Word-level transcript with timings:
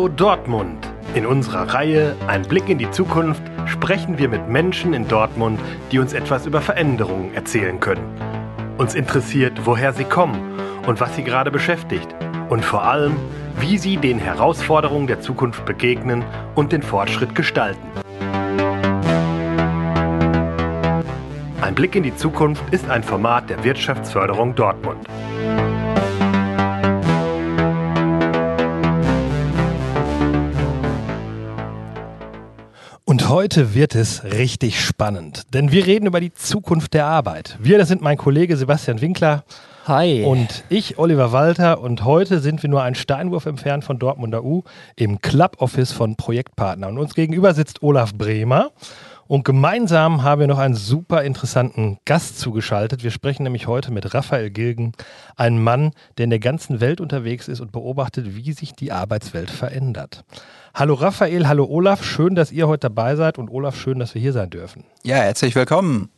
Hallo 0.00 0.08
Dortmund! 0.08 0.88
In 1.14 1.26
unserer 1.26 1.74
Reihe 1.74 2.16
Ein 2.26 2.40
Blick 2.40 2.70
in 2.70 2.78
die 2.78 2.90
Zukunft 2.90 3.42
sprechen 3.66 4.16
wir 4.16 4.30
mit 4.30 4.48
Menschen 4.48 4.94
in 4.94 5.06
Dortmund, 5.06 5.60
die 5.92 5.98
uns 5.98 6.14
etwas 6.14 6.46
über 6.46 6.62
Veränderungen 6.62 7.34
erzählen 7.34 7.78
können. 7.80 8.06
Uns 8.78 8.94
interessiert, 8.94 9.66
woher 9.66 9.92
sie 9.92 10.04
kommen 10.04 10.58
und 10.86 11.02
was 11.02 11.16
sie 11.16 11.22
gerade 11.22 11.50
beschäftigt. 11.50 12.08
Und 12.48 12.64
vor 12.64 12.82
allem, 12.82 13.14
wie 13.58 13.76
sie 13.76 13.98
den 13.98 14.18
Herausforderungen 14.18 15.06
der 15.06 15.20
Zukunft 15.20 15.66
begegnen 15.66 16.24
und 16.54 16.72
den 16.72 16.82
Fortschritt 16.82 17.34
gestalten. 17.34 17.86
Ein 21.60 21.74
Blick 21.74 21.94
in 21.94 22.04
die 22.04 22.16
Zukunft 22.16 22.62
ist 22.70 22.88
ein 22.88 23.02
Format 23.02 23.50
der 23.50 23.62
Wirtschaftsförderung 23.64 24.54
Dortmund. 24.54 25.06
Heute 33.30 33.74
wird 33.74 33.94
es 33.94 34.24
richtig 34.24 34.84
spannend, 34.84 35.54
denn 35.54 35.70
wir 35.70 35.86
reden 35.86 36.06
über 36.06 36.20
die 36.20 36.34
Zukunft 36.34 36.94
der 36.94 37.06
Arbeit. 37.06 37.56
Wir, 37.60 37.78
das 37.78 37.86
sind 37.86 38.02
mein 38.02 38.16
Kollege 38.16 38.56
Sebastian 38.56 39.00
Winkler. 39.00 39.44
Hi. 39.86 40.24
Und 40.24 40.64
ich, 40.68 40.98
Oliver 40.98 41.30
Walter. 41.30 41.80
Und 41.80 42.04
heute 42.04 42.40
sind 42.40 42.62
wir 42.62 42.68
nur 42.68 42.82
einen 42.82 42.96
Steinwurf 42.96 43.46
entfernt 43.46 43.84
von 43.84 44.00
Dortmunder 44.00 44.42
U 44.44 44.64
im 44.96 45.20
Club 45.20 45.56
Office 45.58 45.92
von 45.92 46.16
Projektpartner. 46.16 46.88
Und 46.88 46.98
uns 46.98 47.14
gegenüber 47.14 47.54
sitzt 47.54 47.84
Olaf 47.84 48.14
Bremer. 48.14 48.72
Und 49.30 49.44
gemeinsam 49.44 50.24
haben 50.24 50.40
wir 50.40 50.48
noch 50.48 50.58
einen 50.58 50.74
super 50.74 51.22
interessanten 51.22 51.98
Gast 52.04 52.40
zugeschaltet. 52.40 53.04
Wir 53.04 53.12
sprechen 53.12 53.44
nämlich 53.44 53.68
heute 53.68 53.92
mit 53.92 54.12
Raphael 54.12 54.50
Gilgen, 54.50 54.90
einem 55.36 55.62
Mann, 55.62 55.92
der 56.18 56.24
in 56.24 56.30
der 56.30 56.40
ganzen 56.40 56.80
Welt 56.80 57.00
unterwegs 57.00 57.46
ist 57.46 57.60
und 57.60 57.70
beobachtet, 57.70 58.34
wie 58.34 58.50
sich 58.50 58.72
die 58.72 58.90
Arbeitswelt 58.90 59.48
verändert. 59.48 60.24
Hallo 60.74 60.94
Raphael, 60.94 61.46
hallo 61.46 61.64
Olaf, 61.66 62.02
schön, 62.02 62.34
dass 62.34 62.50
ihr 62.50 62.66
heute 62.66 62.88
dabei 62.88 63.14
seid 63.14 63.38
und 63.38 63.52
Olaf, 63.52 63.76
schön, 63.76 64.00
dass 64.00 64.16
wir 64.16 64.20
hier 64.20 64.32
sein 64.32 64.50
dürfen. 64.50 64.82
Ja, 65.04 65.18
herzlich 65.18 65.54
willkommen. 65.54 66.10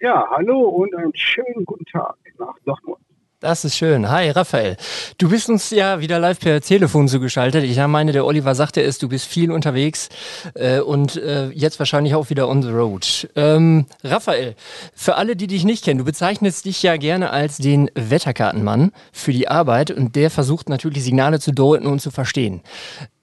Ja, 0.00 0.26
hallo 0.28 0.58
und 0.58 0.92
einen 0.96 1.14
schönen 1.14 1.64
guten 1.64 1.84
Tag 1.84 2.16
nach 2.36 2.56
Dortmund. 2.64 2.98
Das 3.40 3.64
ist 3.64 3.76
schön. 3.76 4.10
Hi, 4.10 4.30
Raphael. 4.30 4.76
Du 5.16 5.30
bist 5.30 5.48
uns 5.48 5.70
ja 5.70 6.00
wieder 6.00 6.18
live 6.18 6.40
per 6.40 6.60
Telefon 6.60 7.06
zugeschaltet. 7.06 7.62
Ich 7.62 7.78
meine, 7.86 8.10
der 8.10 8.26
Oliver 8.26 8.56
sagte 8.56 8.82
es, 8.82 8.98
du 8.98 9.08
bist 9.08 9.26
viel 9.26 9.52
unterwegs 9.52 10.08
äh, 10.56 10.80
und 10.80 11.14
äh, 11.14 11.46
jetzt 11.50 11.78
wahrscheinlich 11.78 12.16
auch 12.16 12.30
wieder 12.30 12.48
on 12.48 12.62
the 12.62 12.70
road. 12.70 13.30
Ähm, 13.36 13.86
Raphael, 14.02 14.56
für 14.92 15.14
alle, 15.14 15.36
die 15.36 15.46
dich 15.46 15.62
nicht 15.64 15.84
kennen, 15.84 15.98
du 15.98 16.04
bezeichnest 16.04 16.64
dich 16.64 16.82
ja 16.82 16.96
gerne 16.96 17.30
als 17.30 17.58
den 17.58 17.92
Wetterkartenmann 17.94 18.90
für 19.12 19.30
die 19.30 19.46
Arbeit 19.46 19.92
und 19.92 20.16
der 20.16 20.32
versucht 20.32 20.68
natürlich 20.68 21.04
Signale 21.04 21.38
zu 21.38 21.52
deuten 21.52 21.86
und 21.86 22.00
zu 22.00 22.10
verstehen. 22.10 22.62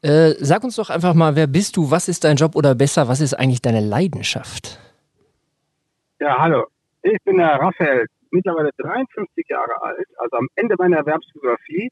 Äh, 0.02 0.36
sag 0.40 0.64
uns 0.64 0.78
doch 0.78 0.90
einfach 0.90 1.14
mal, 1.14 1.36
wer 1.36 1.48
bist 1.48 1.76
du, 1.76 1.92
was 1.92 2.08
ist 2.08 2.24
dein 2.24 2.38
Job 2.38 2.56
oder 2.56 2.74
besser, 2.74 3.10
was 3.10 3.20
ist 3.20 3.34
eigentlich 3.34 3.62
deine 3.62 3.82
Leidenschaft? 3.82 4.80
Ja, 6.22 6.38
hallo. 6.40 6.68
Ich 7.04 7.22
bin 7.26 7.38
der 7.38 7.60
Raphael 7.60 8.06
mittlerweile 8.36 8.72
53 8.78 9.48
Jahre 9.50 9.82
alt, 9.82 10.08
also 10.18 10.38
am 10.38 10.48
Ende 10.56 10.76
meiner 10.78 10.98
Erwerbsbiografie. 10.98 11.90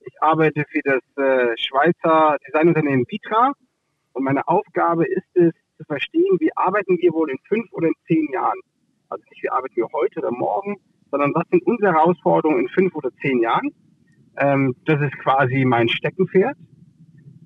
Ich 0.00 0.22
arbeite 0.22 0.64
für 0.70 0.80
das 0.84 1.02
äh, 1.16 1.56
Schweizer 1.56 2.36
Designunternehmen 2.46 3.04
Vitra 3.08 3.52
und 4.12 4.24
meine 4.24 4.46
Aufgabe 4.46 5.04
ist 5.06 5.26
es 5.34 5.52
zu 5.76 5.84
verstehen, 5.84 6.36
wie 6.38 6.50
arbeiten 6.54 6.96
wir 7.00 7.12
wohl 7.12 7.30
in 7.30 7.38
fünf 7.48 7.70
oder 7.72 7.88
in 7.88 7.94
zehn 8.06 8.28
Jahren. 8.32 8.58
Also 9.08 9.22
nicht, 9.30 9.42
wie 9.42 9.50
arbeiten 9.50 9.76
wir 9.76 9.88
heute 9.92 10.20
oder 10.20 10.30
morgen, 10.30 10.76
sondern 11.10 11.34
was 11.34 11.44
sind 11.50 11.66
unsere 11.66 11.92
Herausforderungen 11.92 12.60
in 12.60 12.68
fünf 12.68 12.94
oder 12.94 13.10
zehn 13.20 13.40
Jahren. 13.40 13.70
Ähm, 14.38 14.74
das 14.84 15.00
ist 15.00 15.18
quasi 15.18 15.64
mein 15.64 15.88
Steckenpferd. 15.88 16.56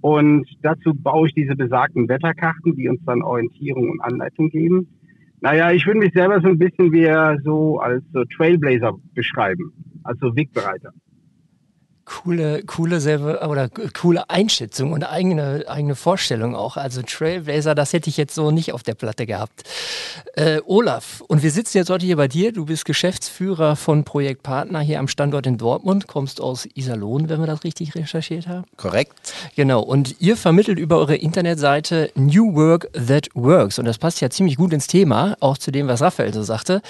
Und 0.00 0.47
dazu 0.62 0.94
baue 0.94 1.28
ich 1.28 1.34
diese 1.34 1.56
besagten 1.56 2.09
Wetterkarten, 2.09 2.75
die 2.75 2.88
uns 2.88 3.05
dann 3.05 3.22
Orientierung 3.22 3.91
und 3.91 4.00
Anleitung 4.00 4.49
geben. 4.49 5.00
Naja, 5.43 5.71
ich 5.73 5.87
würde 5.87 6.01
mich 6.01 6.12
selber 6.12 6.41
so 6.41 6.49
ein 6.49 6.59
bisschen 6.59 6.93
wie 6.93 7.05
so 7.43 7.78
als 7.78 8.05
so 8.12 8.25
Trailblazer 8.37 8.93
beschreiben, 9.15 9.73
also 10.05 10.37
Wegbereiter 10.37 10.93
coole, 12.10 12.62
coole 12.65 13.00
selber 13.00 13.48
oder 13.48 13.69
coole 13.69 14.28
Einschätzung 14.28 14.93
und 14.93 15.04
eigene, 15.04 15.65
eigene 15.69 15.94
Vorstellung 15.94 16.56
auch. 16.56 16.76
Also 16.76 17.03
Trailblazer, 17.03 17.75
das 17.75 17.93
hätte 17.93 18.10
ich 18.10 18.16
jetzt 18.16 18.34
so 18.34 18.50
nicht 18.50 18.72
auf 18.72 18.82
der 18.82 18.94
Platte 18.94 19.26
gehabt. 19.26 19.62
Äh, 20.34 20.60
Olaf, 20.66 21.22
und 21.28 21.43
wir 21.43 21.50
sitzen 21.50 21.78
jetzt 21.78 21.91
heute 21.91 22.04
hier 22.04 22.16
bei 22.16 22.28
dir. 22.28 22.53
Du 22.53 22.65
bist 22.65 22.84
Geschäftsführer 22.84 23.76
von 23.76 24.04
Projektpartner 24.04 24.81
hier 24.81 24.99
am 24.99 25.09
Standort 25.09 25.47
in 25.47 25.56
Dortmund, 25.56 26.09
kommst 26.09 26.41
aus 26.41 26.69
Iserlohn, 26.75 27.28
wenn 27.28 27.41
wir 27.41 27.47
das 27.47 27.62
richtig 27.65 27.94
recherchiert 27.94 28.49
haben. 28.49 28.65
Korrekt. 28.76 29.12
Genau. 29.54 29.81
Und 29.81 30.20
ihr 30.20 30.37
vermittelt 30.37 30.78
über 30.78 30.99
eure 30.99 31.16
Internetseite 31.16 32.10
New 32.16 32.54
Work 32.54 32.88
That 32.93 33.28
Works. 33.34 33.78
Und 33.78 33.84
das 33.84 33.99
passt 33.99 34.20
ja 34.20 34.31
ziemlich 34.31 34.56
gut 34.56 34.72
ins 34.72 34.88
Thema, 34.88 35.37
auch 35.41 35.59
zu 35.59 35.70
dem, 35.70 35.87
was 35.87 36.00
Raphael 36.03 36.34
so 36.34 36.43
sagte. 36.43 36.82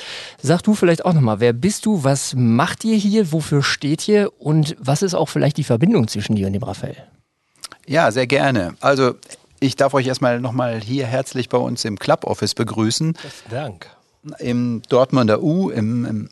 Sag 0.43 0.63
du 0.63 0.75
vielleicht 0.75 1.05
auch 1.05 1.13
nochmal, 1.13 1.41
wer 1.41 1.53
bist 1.53 1.85
du, 1.85 2.05
was 2.05 2.35
macht 2.35 2.85
ihr 2.85 2.97
hier, 2.97 3.33
wofür 3.33 3.63
steht 3.63 4.09
ihr 4.09 4.31
und 4.39 4.77
was 4.79 5.03
ist 5.03 5.10
ist 5.13 5.15
auch 5.15 5.29
vielleicht 5.29 5.57
die 5.57 5.65
Verbindung 5.65 6.09
zwischen 6.09 6.37
dir 6.37 6.47
und 6.47 6.53
dem 6.53 6.63
Raphael? 6.63 6.97
Ja, 7.87 8.11
sehr 8.11 8.27
gerne. 8.27 8.75
Also 8.81 9.15
ich 9.61 9.77
darf 9.77 9.95
euch 9.95 10.07
erstmal 10.07 10.41
nochmal 10.41 10.81
hier 10.81 11.07
herzlich 11.07 11.49
bei 11.49 11.59
uns 11.59 11.85
im 11.85 11.99
Club 11.99 12.25
Office 12.25 12.55
begrüßen. 12.55 13.13
Besten 13.13 13.51
Dank. 13.51 13.91
Im 14.39 14.83
Dortmunder 14.89 15.43
U, 15.43 15.71
im, 15.71 16.05
im, 16.05 16.29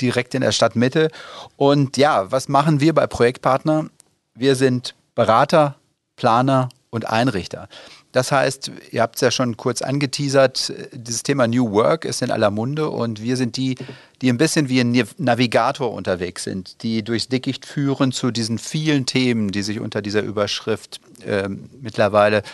direkt 0.00 0.34
in 0.34 0.40
der 0.40 0.52
Stadtmitte. 0.52 1.10
Und 1.56 1.96
ja, 1.96 2.30
was 2.30 2.48
machen 2.48 2.80
wir 2.80 2.92
bei 2.92 3.06
Projektpartner? 3.06 3.86
Wir 4.34 4.56
sind 4.56 4.94
Berater, 5.14 5.76
Planer 6.16 6.68
und 6.90 7.08
Einrichter. 7.08 7.68
Das 8.14 8.30
heißt, 8.30 8.70
ihr 8.92 9.02
habt 9.02 9.16
es 9.16 9.22
ja 9.22 9.32
schon 9.32 9.56
kurz 9.56 9.82
angeteasert, 9.82 10.72
dieses 10.92 11.24
Thema 11.24 11.48
New 11.48 11.72
Work 11.72 12.04
ist 12.04 12.22
in 12.22 12.30
aller 12.30 12.52
Munde 12.52 12.88
und 12.88 13.20
wir 13.20 13.36
sind 13.36 13.56
die, 13.56 13.74
die 14.22 14.28
ein 14.28 14.38
bisschen 14.38 14.68
wie 14.68 14.78
ein 14.78 14.92
Navigator 15.18 15.92
unterwegs 15.92 16.44
sind, 16.44 16.84
die 16.84 17.02
durchs 17.02 17.26
Dickicht 17.26 17.66
führen 17.66 18.12
zu 18.12 18.30
diesen 18.30 18.58
vielen 18.58 19.04
Themen, 19.04 19.50
die 19.50 19.62
sich 19.62 19.80
unter 19.80 20.00
dieser 20.00 20.22
Überschrift 20.22 21.00
äh, 21.26 21.48
mittlerweile 21.48 22.44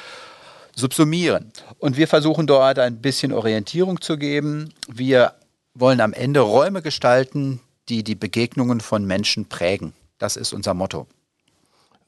subsumieren. 0.74 1.52
Und 1.78 1.98
wir 1.98 2.08
versuchen 2.08 2.46
dort 2.46 2.78
ein 2.78 3.02
bisschen 3.02 3.30
Orientierung 3.30 4.00
zu 4.00 4.16
geben. 4.16 4.72
Wir 4.90 5.34
wollen 5.74 6.00
am 6.00 6.14
Ende 6.14 6.40
Räume 6.40 6.80
gestalten, 6.80 7.60
die 7.90 8.02
die 8.02 8.14
Begegnungen 8.14 8.80
von 8.80 9.04
Menschen 9.04 9.44
prägen. 9.44 9.92
Das 10.16 10.36
ist 10.36 10.54
unser 10.54 10.72
Motto. 10.72 11.06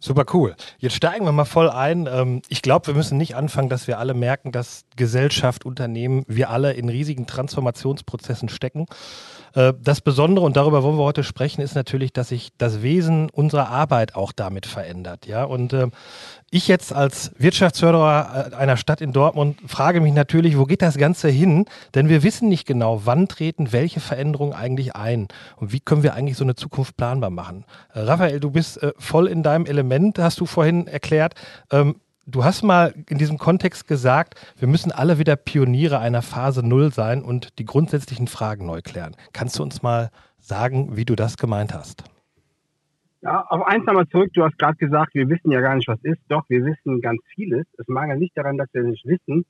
Super 0.04 0.24
cool. 0.32 0.56
Jetzt 0.78 0.96
steigen 0.96 1.24
wir 1.24 1.30
mal 1.30 1.44
voll 1.44 1.70
ein. 1.70 2.08
Ähm, 2.12 2.42
ich 2.48 2.60
glaube, 2.60 2.88
wir 2.88 2.94
müssen 2.94 3.18
nicht 3.18 3.36
anfangen, 3.36 3.68
dass 3.68 3.86
wir 3.86 4.00
alle 4.00 4.14
merken, 4.14 4.50
dass 4.50 4.84
Gesellschaft, 4.96 5.64
Unternehmen, 5.64 6.24
wir 6.26 6.50
alle 6.50 6.72
in 6.72 6.88
riesigen 6.88 7.28
Transformationsprozessen 7.28 8.48
stecken. 8.48 8.86
Äh, 9.54 9.74
das 9.80 10.00
Besondere, 10.00 10.44
und 10.44 10.56
darüber 10.56 10.82
wollen 10.82 10.96
wir 10.96 11.04
heute 11.04 11.24
sprechen, 11.24 11.60
ist 11.60 11.74
natürlich, 11.74 12.12
dass 12.12 12.28
sich 12.28 12.50
das 12.58 12.82
Wesen 12.82 13.30
unserer 13.30 13.68
Arbeit 13.68 14.14
auch 14.14 14.32
damit 14.32 14.66
verändert. 14.66 15.26
Ja? 15.26 15.44
Und 15.44 15.72
ähm, 15.72 15.92
ich 16.50 16.68
jetzt 16.68 16.92
als 16.92 17.32
Wirtschaftsförderer 17.38 18.52
äh, 18.52 18.54
einer 18.54 18.76
Stadt 18.76 19.00
in 19.00 19.12
Dortmund 19.12 19.58
frage 19.66 20.00
mich 20.00 20.12
natürlich, 20.12 20.58
wo 20.58 20.64
geht 20.64 20.82
das 20.82 20.98
Ganze 20.98 21.28
hin? 21.28 21.66
Denn 21.94 22.08
wir 22.08 22.22
wissen 22.22 22.48
nicht 22.48 22.66
genau, 22.66 23.02
wann 23.04 23.28
treten 23.28 23.72
welche 23.72 24.00
Veränderungen 24.00 24.52
eigentlich 24.52 24.94
ein 24.94 25.28
und 25.56 25.72
wie 25.72 25.80
können 25.80 26.02
wir 26.02 26.14
eigentlich 26.14 26.36
so 26.36 26.44
eine 26.44 26.54
Zukunft 26.54 26.96
planbar 26.96 27.30
machen. 27.30 27.64
Äh, 27.94 28.00
Raphael, 28.00 28.40
du 28.40 28.50
bist 28.50 28.82
äh, 28.82 28.92
voll 28.98 29.28
in 29.28 29.42
deinem 29.42 29.66
Element, 29.66 30.18
hast 30.18 30.40
du 30.40 30.46
vorhin 30.46 30.86
erklärt. 30.86 31.34
Ähm, 31.70 31.96
Du 32.24 32.44
hast 32.44 32.62
mal 32.62 32.94
in 33.08 33.18
diesem 33.18 33.36
Kontext 33.36 33.88
gesagt, 33.88 34.34
wir 34.56 34.68
müssen 34.68 34.92
alle 34.92 35.18
wieder 35.18 35.34
Pioniere 35.34 35.98
einer 35.98 36.22
Phase 36.22 36.64
Null 36.64 36.92
sein 36.92 37.20
und 37.22 37.58
die 37.58 37.64
grundsätzlichen 37.64 38.28
Fragen 38.28 38.64
neu 38.64 38.80
klären. 38.80 39.16
Kannst 39.32 39.58
du 39.58 39.62
uns 39.64 39.82
mal 39.82 40.10
sagen, 40.38 40.96
wie 40.96 41.04
du 41.04 41.16
das 41.16 41.36
gemeint 41.36 41.74
hast? 41.74 42.04
Ja, 43.22 43.44
auf 43.48 43.66
eins 43.66 43.84
nochmal 43.86 44.06
zurück. 44.06 44.30
Du 44.34 44.44
hast 44.44 44.56
gerade 44.56 44.76
gesagt, 44.76 45.14
wir 45.14 45.28
wissen 45.28 45.50
ja 45.50 45.60
gar 45.60 45.74
nicht, 45.74 45.88
was 45.88 45.98
ist. 46.04 46.20
Doch, 46.28 46.44
wir 46.48 46.64
wissen 46.64 47.00
ganz 47.00 47.20
vieles. 47.34 47.66
Es 47.78 47.88
mangelt 47.88 48.20
nicht 48.20 48.36
daran, 48.36 48.56
dass 48.56 48.68
wir 48.72 48.84
nicht 48.84 49.04
wissen. 49.04 49.44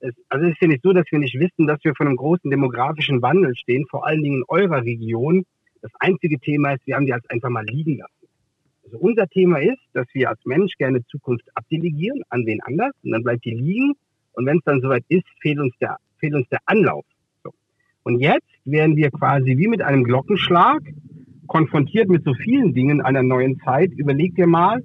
Es, 0.00 0.14
also 0.28 0.46
es 0.46 0.52
ist 0.52 0.62
ja 0.62 0.68
nicht 0.68 0.82
so, 0.82 0.92
dass 0.92 1.06
wir 1.10 1.20
nicht 1.20 1.38
wissen, 1.38 1.68
dass 1.68 1.78
wir 1.84 1.94
vor 1.94 2.06
einem 2.06 2.16
großen 2.16 2.50
demografischen 2.50 3.22
Wandel 3.22 3.54
stehen, 3.54 3.86
vor 3.88 4.04
allen 4.04 4.22
Dingen 4.24 4.38
in 4.38 4.44
eurer 4.48 4.82
Region. 4.82 5.44
Das 5.80 5.92
einzige 6.00 6.40
Thema 6.40 6.72
ist, 6.72 6.86
wir 6.86 6.96
haben 6.96 7.06
die 7.06 7.12
jetzt 7.12 7.30
einfach 7.30 7.50
mal 7.50 7.64
liegen 7.64 7.98
lassen. 7.98 8.15
Also 8.86 8.98
unser 8.98 9.26
Thema 9.26 9.58
ist, 9.58 9.82
dass 9.94 10.06
wir 10.12 10.30
als 10.30 10.38
Mensch 10.44 10.74
gerne 10.78 11.04
Zukunft 11.06 11.44
abdelegieren 11.54 12.22
an 12.28 12.46
wen 12.46 12.60
anders 12.62 12.92
und 13.02 13.10
dann 13.10 13.24
bleibt 13.24 13.44
die 13.44 13.50
liegen. 13.50 13.94
Und 14.32 14.46
wenn 14.46 14.58
es 14.58 14.64
dann 14.64 14.80
soweit 14.80 15.04
ist, 15.08 15.26
fehlt 15.40 15.58
uns 15.58 15.74
der, 15.80 15.96
fehlt 16.18 16.34
uns 16.34 16.48
der 16.50 16.60
Anlauf. 16.66 17.04
So. 17.42 17.50
Und 18.04 18.20
jetzt 18.20 18.46
werden 18.64 18.94
wir 18.94 19.10
quasi 19.10 19.56
wie 19.58 19.66
mit 19.66 19.82
einem 19.82 20.04
Glockenschlag 20.04 20.82
konfrontiert 21.48 22.08
mit 22.08 22.22
so 22.24 22.34
vielen 22.34 22.74
Dingen 22.74 23.00
einer 23.00 23.24
neuen 23.24 23.58
Zeit. 23.60 23.90
Überleg 23.92 24.36
dir 24.36 24.46
mal, 24.46 24.82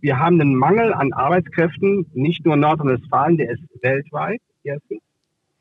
wir 0.00 0.18
haben 0.18 0.40
einen 0.40 0.56
Mangel 0.56 0.92
an 0.92 1.12
Arbeitskräften, 1.12 2.06
nicht 2.14 2.44
nur 2.44 2.54
in 2.54 2.60
Nordrhein-Westfalen, 2.60 3.36
der 3.36 3.50
ist 3.50 3.62
weltweit. 3.82 4.40
Erstens. 4.64 5.00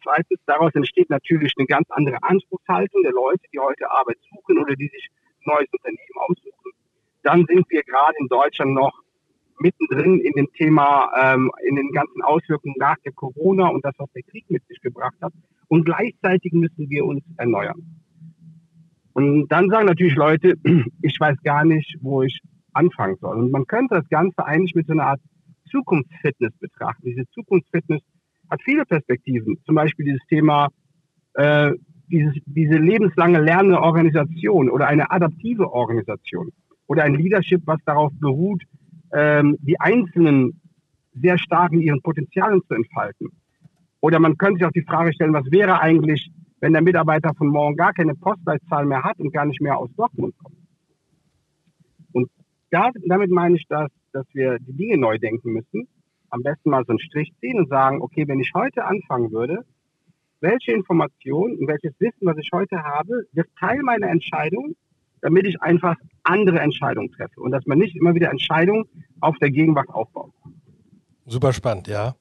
Zweitens, 0.01 0.39
daraus 0.45 0.73
entsteht 0.73 1.09
natürlich 1.09 1.53
eine 1.57 1.67
ganz 1.67 1.87
andere 1.89 2.17
Anspruchshaltung 2.21 3.03
der 3.03 3.11
Leute, 3.11 3.41
die 3.53 3.59
heute 3.59 3.91
Arbeit 3.91 4.17
suchen 4.31 4.57
oder 4.59 4.75
die 4.75 4.87
sich 4.87 5.09
ein 5.11 5.53
neues 5.53 5.67
Unternehmen 5.73 6.17
aussuchen 6.27 6.76
dann 7.27 7.45
sind 7.45 7.65
wir 7.69 7.83
gerade 7.83 8.15
in 8.19 8.27
Deutschland 8.29 8.73
noch 8.73 8.93
mittendrin 9.59 10.19
in 10.19 10.31
dem 10.33 10.47
Thema, 10.53 11.09
ähm, 11.21 11.51
in 11.67 11.75
den 11.75 11.91
ganzen 11.91 12.21
Auswirkungen 12.21 12.75
nach 12.77 12.95
der 13.03 13.11
Corona 13.11 13.67
und 13.67 13.83
das, 13.83 13.93
was 13.97 14.09
der 14.13 14.23
Krieg 14.23 14.49
mit 14.49 14.65
sich 14.67 14.79
gebracht 14.79 15.17
hat. 15.21 15.33
Und 15.67 15.83
gleichzeitig 15.83 16.53
müssen 16.53 16.89
wir 16.89 17.03
uns 17.03 17.21
erneuern. 17.35 17.83
Und 19.11 19.49
dann 19.49 19.69
sagen 19.69 19.87
natürlich 19.87 20.15
Leute, 20.15 20.53
ich 21.01 21.19
weiß 21.19 21.35
gar 21.43 21.65
nicht, 21.65 21.97
wo 21.99 22.23
ich 22.23 22.39
anfangen 22.71 23.17
soll. 23.19 23.37
Und 23.37 23.51
man 23.51 23.65
könnte 23.65 23.95
das 23.95 24.07
Ganze 24.07 24.45
eigentlich 24.45 24.73
mit 24.73 24.87
so 24.87 24.93
einer 24.93 25.07
Art 25.07 25.21
Zukunftsfitness 25.69 26.53
betrachten. 26.59 27.07
Diese 27.07 27.27
Zukunftsfitness 27.31 28.01
hat 28.49 28.61
viele 28.63 28.85
Perspektiven. 28.85 29.57
Zum 29.65 29.75
Beispiel 29.75 30.05
dieses 30.05 30.25
Thema, 30.29 30.69
äh, 31.33 31.73
dieses, 32.09 32.35
diese 32.45 32.77
lebenslange 32.77 33.41
lernende 33.41 33.81
Organisation 33.81 34.69
oder 34.69 34.87
eine 34.87 35.11
adaptive 35.11 35.73
Organisation 35.73 36.53
oder 36.87 37.03
ein 37.03 37.15
Leadership, 37.15 37.61
was 37.65 37.79
darauf 37.85 38.11
beruht, 38.19 38.63
ähm, 39.13 39.57
die 39.61 39.79
Einzelnen 39.79 40.59
sehr 41.13 41.37
stark 41.37 41.71
in 41.73 41.81
ihren 41.81 42.01
Potenzialen 42.01 42.61
zu 42.67 42.73
entfalten. 42.73 43.29
Oder 43.99 44.19
man 44.19 44.37
könnte 44.37 44.59
sich 44.59 44.65
auch 44.65 44.71
die 44.71 44.83
Frage 44.83 45.13
stellen, 45.13 45.33
was 45.33 45.49
wäre 45.51 45.81
eigentlich, 45.81 46.31
wenn 46.59 46.73
der 46.73 46.81
Mitarbeiter 46.81 47.33
von 47.35 47.47
morgen 47.47 47.75
gar 47.75 47.93
keine 47.93 48.15
Postleitzahl 48.15 48.85
mehr 48.85 49.03
hat 49.03 49.19
und 49.19 49.33
gar 49.33 49.45
nicht 49.45 49.61
mehr 49.61 49.77
aus 49.77 49.89
Dortmund 49.95 50.35
kommt. 50.37 50.57
Und 52.13 52.29
da, 52.69 52.91
damit 53.05 53.31
meine 53.31 53.55
ich, 53.55 53.67
dass, 53.67 53.89
dass 54.11 54.25
wir 54.33 54.57
die 54.59 54.73
Dinge 54.73 54.97
neu 54.97 55.17
denken 55.17 55.53
müssen. 55.53 55.87
Am 56.29 56.43
besten 56.43 56.69
mal 56.69 56.83
so 56.85 56.91
einen 56.91 56.99
Strich 56.99 57.31
ziehen 57.39 57.57
und 57.57 57.69
sagen, 57.69 58.01
okay, 58.01 58.27
wenn 58.27 58.39
ich 58.39 58.51
heute 58.53 58.85
anfangen 58.85 59.31
würde, 59.31 59.65
welche 60.41 60.73
Information 60.73 61.57
und 61.57 61.67
welches 61.67 61.99
Wissen, 61.99 62.25
was 62.27 62.37
ich 62.37 62.49
heute 62.53 62.83
habe, 62.83 63.23
wird 63.31 63.47
Teil 63.59 63.81
meiner 63.81 64.09
Entscheidung, 64.09 64.75
damit 65.27 65.45
ich 65.45 65.61
einfach 65.61 65.97
andere 66.23 66.61
Entscheidungen 66.61 67.11
treffe 67.11 67.41
und 67.41 67.51
dass 67.51 67.65
man 67.65 67.77
nicht 67.77 67.97
immer 67.97 68.15
wieder 68.15 68.31
Entscheidungen 68.31 68.85
auf 69.19 69.37
der 69.39 69.51
Gegenwart 69.51 69.89
aufbaut. 69.89 70.31
Super 71.25 71.51
spannend, 71.51 71.89
ja. 71.89 72.15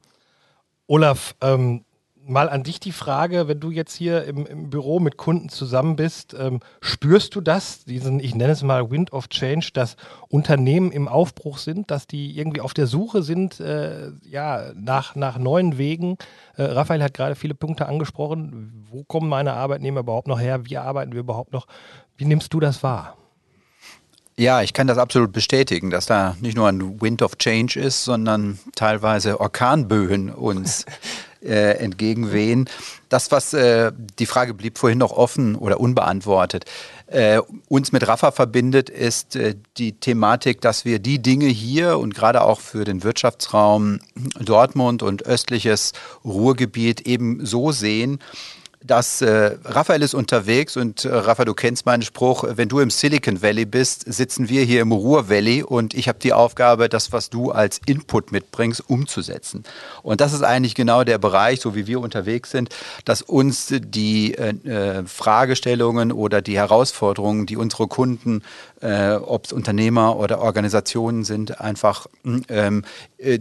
Olaf, 0.89 1.37
ähm, 1.41 1.85
mal 2.27 2.49
an 2.49 2.63
dich 2.63 2.81
die 2.81 2.93
Frage, 2.93 3.49
wenn 3.49 3.61
du 3.61 3.71
jetzt 3.71 3.95
hier 3.95 4.25
im, 4.25 4.47
im 4.47 4.71
Büro 4.71 5.01
mit 5.01 5.17
Kunden 5.17 5.49
zusammen 5.49 5.97
bist, 5.97 6.35
ähm, 6.39 6.61
spürst 6.81 7.35
du 7.35 7.41
das, 7.41 7.85
diesen, 7.85 8.21
ich 8.21 8.35
nenne 8.35 8.53
es 8.53 8.63
mal 8.63 8.91
Wind 8.91 9.13
of 9.13 9.29
Change, 9.29 9.71
dass 9.73 9.97
Unternehmen 10.29 10.93
im 10.93 11.09
Aufbruch 11.09 11.59
sind, 11.59 11.91
dass 11.91 12.07
die 12.07 12.37
irgendwie 12.37 12.61
auf 12.61 12.75
der 12.75 12.87
Suche 12.87 13.23
sind, 13.23 13.61
äh, 13.61 14.11
ja, 14.29 14.73
nach, 14.75 15.15
nach 15.15 15.39
neuen 15.39 15.79
Wegen? 15.79 16.19
Äh, 16.57 16.65
Raphael 16.65 17.03
hat 17.03 17.15
gerade 17.15 17.35
viele 17.35 17.55
Punkte 17.55 17.87
angesprochen. 17.87 18.87
Wo 18.91 19.05
kommen 19.05 19.29
meine 19.29 19.55
Arbeitnehmer 19.55 20.01
überhaupt 20.01 20.29
noch 20.29 20.41
her? 20.41 20.67
Wie 20.67 20.77
arbeiten 20.77 21.13
wir 21.13 21.21
überhaupt 21.21 21.53
noch? 21.53 21.67
Wie 22.17 22.25
nimmst 22.25 22.53
du 22.53 22.61
das 22.61 22.83
wahr? 22.83 23.17
Ja, 24.39 24.61
ich 24.61 24.75
kann 24.75 24.87
das 24.87 24.99
absolut 24.99 25.33
bestätigen, 25.33 25.91
dass 25.91 26.05
da 26.05 26.37
nicht 26.41 26.57
nur 26.57 26.69
ein 26.69 27.01
Wind 27.01 27.23
of 27.23 27.39
Change 27.39 27.81
ist, 27.81 28.05
sondern 28.05 28.59
teilweise 28.75 29.41
Orkanböen 29.41 30.31
uns 30.31 30.85
äh, 31.43 31.79
entgegenwehen. 31.79 32.69
Das, 33.09 33.31
was 33.31 33.55
äh, 33.55 33.93
die 34.19 34.27
Frage 34.27 34.55
blieb 34.55 34.79
vorhin 34.79 34.99
noch 34.99 35.13
offen 35.13 35.55
oder 35.55 35.81
unbeantwortet. 35.81 36.65
Äh, 37.07 37.41
uns 37.69 37.93
mit 37.93 38.07
Rafa 38.09 38.33
verbindet, 38.33 38.91
ist 38.91 39.37
äh, 39.37 39.55
die 39.77 39.93
Thematik, 39.93 40.61
dass 40.61 40.85
wir 40.85 40.99
die 40.99 41.21
Dinge 41.21 41.47
hier 41.47 41.99
und 41.99 42.15
gerade 42.15 42.43
auch 42.43 42.61
für 42.61 42.85
den 42.85 43.05
Wirtschaftsraum 43.05 44.01
Dortmund 44.41 45.03
und 45.03 45.25
östliches 45.25 45.93
Ruhrgebiet 46.25 47.03
eben 47.03 47.47
so 47.47 47.71
sehen, 47.71 48.19
dass 48.87 49.21
äh, 49.23 49.57
Raphael 49.65 50.03
ist 50.03 50.15
unterwegs 50.15 50.77
und 50.77 51.05
äh, 51.05 51.15
Raphael, 51.15 51.47
du 51.47 51.55
kennst 51.55 51.87
meinen 51.87 52.03
Spruch, 52.03 52.45
wenn 52.49 52.69
du 52.69 52.81
im 52.81 52.91
Silicon 52.91 53.43
Valley 53.43 53.65
bist, 53.65 54.05
sitzen 54.13 54.49
wir 54.49 54.63
hier 54.63 54.81
im 54.81 54.93
Ruhr 54.93 55.29
Valley 55.29 55.63
und 55.63 55.95
ich 55.95 56.09
habe 56.09 56.19
die 56.19 56.33
Aufgabe, 56.33 56.89
das, 56.89 57.13
was 57.13 57.31
du 57.31 57.51
als 57.51 57.81
Input 57.87 58.33
mitbringst, 58.33 58.89
umzusetzen. 58.89 59.65
Und 60.03 60.21
das 60.21 60.33
ist 60.33 60.43
eigentlich 60.43 60.75
genau 60.75 61.05
der 61.05 61.19
Bereich, 61.19 61.61
so 61.61 61.75
wie 61.75 61.87
wir 61.87 62.01
unterwegs 62.01 62.51
sind, 62.51 62.71
dass 63.05 63.23
uns 63.23 63.73
die 63.73 64.35
äh, 64.35 64.51
äh 64.51 65.05
Fragestellungen 65.07 66.13
oder 66.13 66.43
die 66.43 66.57
Herausforderungen, 66.57 67.47
die 67.47 67.57
unsere 67.57 67.89
Kunden 67.89 68.43
äh, 68.81 69.15
ob 69.15 69.47
es 69.47 69.53
Unternehmer 69.53 70.17
oder 70.17 70.41
Organisationen 70.41 71.25
sind, 71.25 71.61
einfach 71.61 72.07
ähm, 72.49 72.85
äh, 73.19 73.39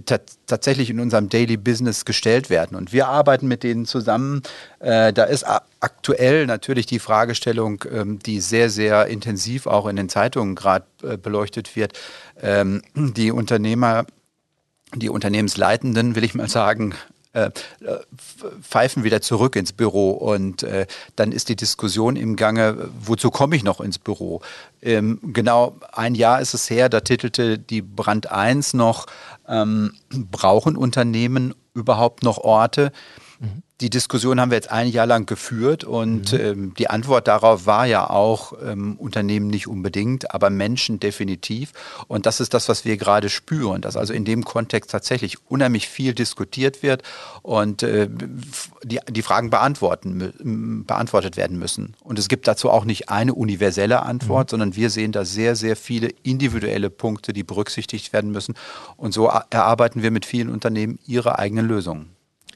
tatsächlich 0.48 0.90
in 0.90 1.00
unserem 1.00 1.30
Daily 1.30 1.58
Business 1.58 2.06
gestellt 2.06 2.50
werden. 2.50 2.78
Und 2.78 2.94
wir 2.94 3.08
arbeiten 3.08 3.48
mit 3.48 3.64
denen 3.64 3.86
zusammen. 3.86 4.44
Äh, 4.80 5.12
da 5.12 5.26
ist 5.26 5.35
aktuell 5.44 6.46
natürlich 6.46 6.86
die 6.86 7.00
Fragestellung, 7.00 7.84
ähm, 7.92 8.20
die 8.20 8.40
sehr, 8.40 8.70
sehr 8.70 9.08
intensiv 9.08 9.68
auch 9.68 9.88
in 9.88 9.96
den 9.96 10.10
Zeitungen 10.10 10.56
gerade 10.56 10.86
äh, 11.04 11.18
beleuchtet 11.18 11.76
wird. 11.76 11.98
Ähm, 12.42 12.82
die 12.96 13.32
Unternehmer 13.32 14.06
die 14.94 15.10
Unternehmensleitenden, 15.10 16.16
will 16.16 16.24
ich 16.24 16.36
mal 16.36 16.48
sagen, 16.48 16.94
äh, 17.34 17.52
pfeifen 18.62 19.04
wieder 19.04 19.22
zurück 19.22 19.58
ins 19.58 19.74
Büro 19.74 20.12
und 20.12 20.64
äh, 20.64 20.88
dann 21.18 21.34
ist 21.34 21.50
die 21.50 21.58
Diskussion 21.58 22.16
im 22.16 22.38
Gange, 22.38 22.90
wozu 23.02 23.30
komme 23.30 23.58
ich 23.58 23.64
noch 23.64 23.82
ins 23.82 24.00
Büro? 24.00 24.42
Ähm, 24.82 25.20
genau 25.22 25.76
ein 25.92 26.16
Jahr 26.16 26.40
ist 26.40 26.54
es 26.54 26.70
her, 26.70 26.88
da 26.88 27.02
titelte 27.02 27.60
die 27.60 27.82
Brand 27.82 28.32
1 28.32 28.74
noch, 28.74 29.08
ähm, 29.50 29.94
brauchen 30.10 30.78
Unternehmen 30.78 31.54
überhaupt 31.74 32.24
noch 32.24 32.38
Orte? 32.38 32.94
Mhm 33.40 33.64
die 33.82 33.90
Diskussion 33.90 34.40
haben 34.40 34.52
wir 34.52 34.56
jetzt 34.56 34.72
ein 34.72 34.88
Jahr 34.88 35.06
lang 35.06 35.26
geführt 35.26 35.84
und 35.84 36.32
mhm. 36.32 36.40
ähm, 36.40 36.74
die 36.76 36.90
Antwort 36.90 37.28
darauf 37.28 37.66
war 37.66 37.86
ja 37.86 38.10
auch, 38.10 38.54
ähm, 38.66 38.96
Unternehmen 38.96 39.48
nicht 39.48 39.68
unbedingt, 39.68 40.34
aber 40.34 40.50
Menschen 40.50 41.02
definitiv. 41.02 41.74
Und 42.08 42.26
das 42.26 42.40
ist 42.40 42.54
das, 42.54 42.70
was 42.70 42.86
wir 42.86 42.96
gerade 42.96 43.28
spüren, 43.28 43.82
dass 43.82 43.98
also 43.98 44.14
in 44.14 44.24
dem 44.24 44.46
Kontext 44.46 44.92
tatsächlich 44.92 45.40
unheimlich 45.50 45.90
viel 45.90 46.14
diskutiert 46.14 46.84
wird 46.84 47.04
und 47.42 47.84
äh, 47.84 48.08
die, 48.84 49.00
die 49.10 49.22
Fragen 49.22 49.50
beantworten, 49.50 50.84
beantwortet 50.88 51.36
werden 51.36 51.60
müssen. 51.60 51.96
Und 52.02 52.18
es 52.18 52.30
gibt 52.30 52.48
dazu 52.48 52.70
auch 52.70 52.86
nicht 52.86 53.10
eine 53.10 53.34
universelle 53.34 54.04
Antwort, 54.04 54.48
mhm. 54.48 54.52
sondern 54.52 54.76
wir 54.78 54.90
sehen 54.90 55.12
da 55.12 55.26
sehr, 55.26 55.58
sehr 55.58 55.76
viele 55.76 56.08
individuelle 56.24 56.90
Punkte, 56.90 57.34
die 57.34 57.44
berücksichtigt 57.44 58.14
werden 58.14 58.32
müssen. 58.32 58.56
Und 58.96 59.14
so 59.14 59.26
erarbeiten 59.26 60.02
wir 60.02 60.12
mit 60.12 60.26
vielen 60.26 60.48
Unternehmen 60.48 60.98
ihre 61.06 61.40
eigenen 61.40 61.68
Lösungen. 61.68 62.15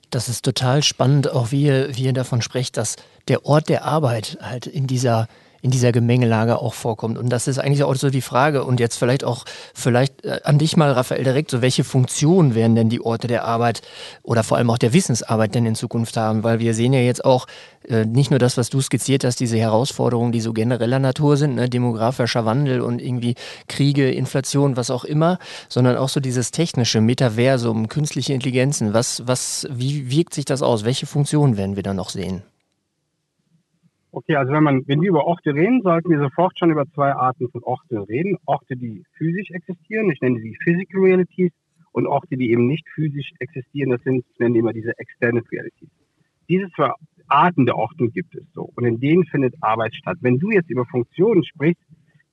Das 0.09 0.27
ist 0.27 0.44
total 0.44 0.83
spannend, 0.83 1.31
auch 1.31 1.51
wie 1.51 1.63
ihr, 1.63 1.95
wie 1.95 2.03
ihr 2.03 2.13
davon 2.13 2.41
sprecht, 2.41 2.77
dass 2.77 2.95
der 3.27 3.45
Ort 3.45 3.69
der 3.69 3.85
Arbeit 3.85 4.38
halt 4.41 4.65
in 4.65 4.88
dieser 4.88 5.27
in 5.61 5.71
dieser 5.71 5.91
Gemengelage 5.91 6.59
auch 6.59 6.73
vorkommt. 6.73 7.18
Und 7.18 7.30
das 7.30 7.47
ist 7.47 7.59
eigentlich 7.59 7.83
auch 7.83 7.95
so 7.95 8.09
die 8.09 8.21
Frage. 8.21 8.63
Und 8.63 8.80
jetzt 8.80 8.97
vielleicht 8.97 9.23
auch, 9.23 9.45
vielleicht 9.73 10.23
äh, 10.23 10.39
an 10.44 10.57
dich 10.57 10.78
mal, 10.78 10.92
Raphael, 10.92 11.23
direkt, 11.23 11.51
so 11.51 11.61
welche 11.61 11.83
Funktionen 11.83 12.56
werden 12.56 12.75
denn 12.75 12.89
die 12.89 13.01
Orte 13.01 13.28
der 13.28 13.45
Arbeit 13.45 13.81
oder 14.23 14.44
vor 14.44 14.57
allem 14.57 14.69
auch 14.69 14.78
der 14.78 14.94
Wissensarbeit 14.94 15.56
denn 15.56 15.66
in 15.66 15.75
Zukunft 15.75 16.18
haben? 16.18 16.44
Weil 16.44 16.59
wir 16.59 16.73
sehen 16.73 16.94
ja 16.94 17.01
jetzt 17.01 17.25
auch 17.25 17.47
äh, 17.87 18.06
nicht 18.06 18.30
nur 18.30 18.39
das, 18.39 18.57
was 18.57 18.69
du 18.69 18.81
skizziert 18.81 19.23
hast, 19.23 19.39
diese 19.39 19.57
Herausforderungen, 19.57 20.31
die 20.31 20.42
so 20.42 20.54
genereller 20.54 20.99
Natur 20.99 21.37
sind, 21.37 21.56
ne, 21.56 21.69
demografischer 21.69 22.45
Wandel 22.45 22.81
und 22.81 23.01
irgendwie 23.01 23.35
Kriege, 23.68 24.11
Inflation, 24.11 24.78
was 24.78 24.89
auch 24.92 25.04
immer, 25.04 25.39
sondern 25.68 25.97
auch 25.97 26.09
so 26.09 26.19
dieses 26.19 26.51
technische 26.51 27.01
Metaversum, 27.01 27.89
künstliche 27.89 28.33
Intelligenzen. 28.33 28.94
Was, 28.94 29.23
was, 29.25 29.68
wie 29.71 30.09
wirkt 30.09 30.33
sich 30.33 30.45
das 30.45 30.61
aus? 30.61 30.83
Welche 30.83 31.06
Funktionen 31.06 31.57
werden 31.57 31.75
wir 31.75 31.83
da 31.83 31.94
noch 31.94 32.09
sehen? 32.09 32.44
Okay, 34.11 34.35
also 34.35 34.51
wenn 34.51 34.63
man, 34.63 34.87
wenn 34.87 35.01
wir 35.01 35.09
über 35.09 35.25
Orte 35.25 35.54
reden, 35.54 35.81
sollten 35.83 36.09
wir 36.09 36.19
sofort 36.19 36.57
schon 36.57 36.71
über 36.71 36.85
zwei 36.94 37.13
Arten 37.13 37.49
von 37.49 37.63
Orten 37.63 37.97
reden. 37.97 38.37
Orte, 38.45 38.75
die 38.75 39.04
physisch 39.18 39.51
existieren, 39.51 40.09
ich 40.09 40.19
nenne 40.21 40.39
sie 40.39 40.57
Physical 40.63 41.01
Realities, 41.01 41.51
und 41.92 42.07
Orte, 42.07 42.37
die 42.37 42.51
eben 42.51 42.68
nicht 42.68 42.87
physisch 42.89 43.31
existieren, 43.39 43.92
das 43.92 44.01
sind, 44.04 44.25
ich 44.31 44.39
nenne 44.39 44.57
immer 44.57 44.73
diese 44.73 44.97
Extended 44.97 45.45
Realities. 45.51 45.89
Diese 46.47 46.69
zwei 46.75 46.92
Arten 47.28 47.66
der 47.66 47.78
Orten 47.78 48.11
gibt 48.11 48.35
es 48.35 48.44
so. 48.54 48.71
Und 48.75 48.85
in 48.85 48.99
denen 48.99 49.25
findet 49.25 49.56
Arbeit 49.61 49.94
statt. 49.94 50.18
Wenn 50.21 50.39
du 50.39 50.49
jetzt 50.51 50.69
über 50.69 50.85
Funktionen 50.85 51.44
sprichst, 51.44 51.83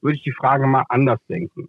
würde 0.00 0.16
ich 0.16 0.22
die 0.22 0.32
Frage 0.32 0.66
mal 0.66 0.84
anders 0.88 1.20
denken. 1.28 1.68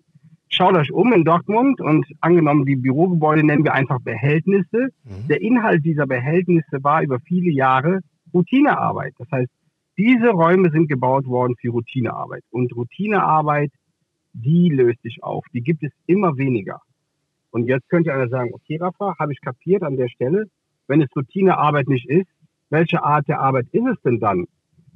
Schaut 0.49 0.75
euch 0.75 0.93
um 0.93 1.11
in 1.11 1.25
Dortmund 1.25 1.81
und 1.81 2.05
angenommen, 2.21 2.65
die 2.65 2.77
Bürogebäude 2.77 3.45
nennen 3.45 3.65
wir 3.65 3.73
einfach 3.73 3.99
Behältnisse. 3.99 4.89
Mhm. 5.03 5.27
Der 5.27 5.41
Inhalt 5.41 5.83
dieser 5.83 6.07
Behältnisse 6.07 6.83
war 6.83 7.03
über 7.03 7.19
viele 7.19 7.51
Jahre 7.51 7.99
Routinearbeit. 8.33 9.13
Das 9.17 9.27
heißt, 9.29 9.51
diese 9.97 10.29
Räume 10.29 10.69
sind 10.71 10.87
gebaut 10.87 11.25
worden 11.25 11.55
für 11.59 11.69
Routinearbeit. 11.69 12.43
Und 12.51 12.75
Routinearbeit, 12.75 13.71
die 14.33 14.69
löst 14.69 15.01
sich 15.01 15.23
auf. 15.23 15.43
Die 15.53 15.61
gibt 15.61 15.83
es 15.83 15.91
immer 16.05 16.37
weniger. 16.37 16.81
Und 17.51 17.65
jetzt 17.65 17.89
könnte 17.89 18.13
einer 18.13 18.29
sagen, 18.29 18.51
okay, 18.53 18.77
Rafa, 18.77 19.15
habe 19.17 19.33
ich 19.33 19.41
kapiert 19.41 19.83
an 19.83 19.97
der 19.97 20.09
Stelle. 20.09 20.45
Wenn 20.87 21.01
es 21.01 21.09
Routinearbeit 21.15 21.87
nicht 21.87 22.07
ist, 22.07 22.27
welche 22.69 23.03
Art 23.03 23.27
der 23.27 23.39
Arbeit 23.39 23.67
ist 23.71 23.87
es 23.87 24.01
denn 24.03 24.19
dann? 24.19 24.45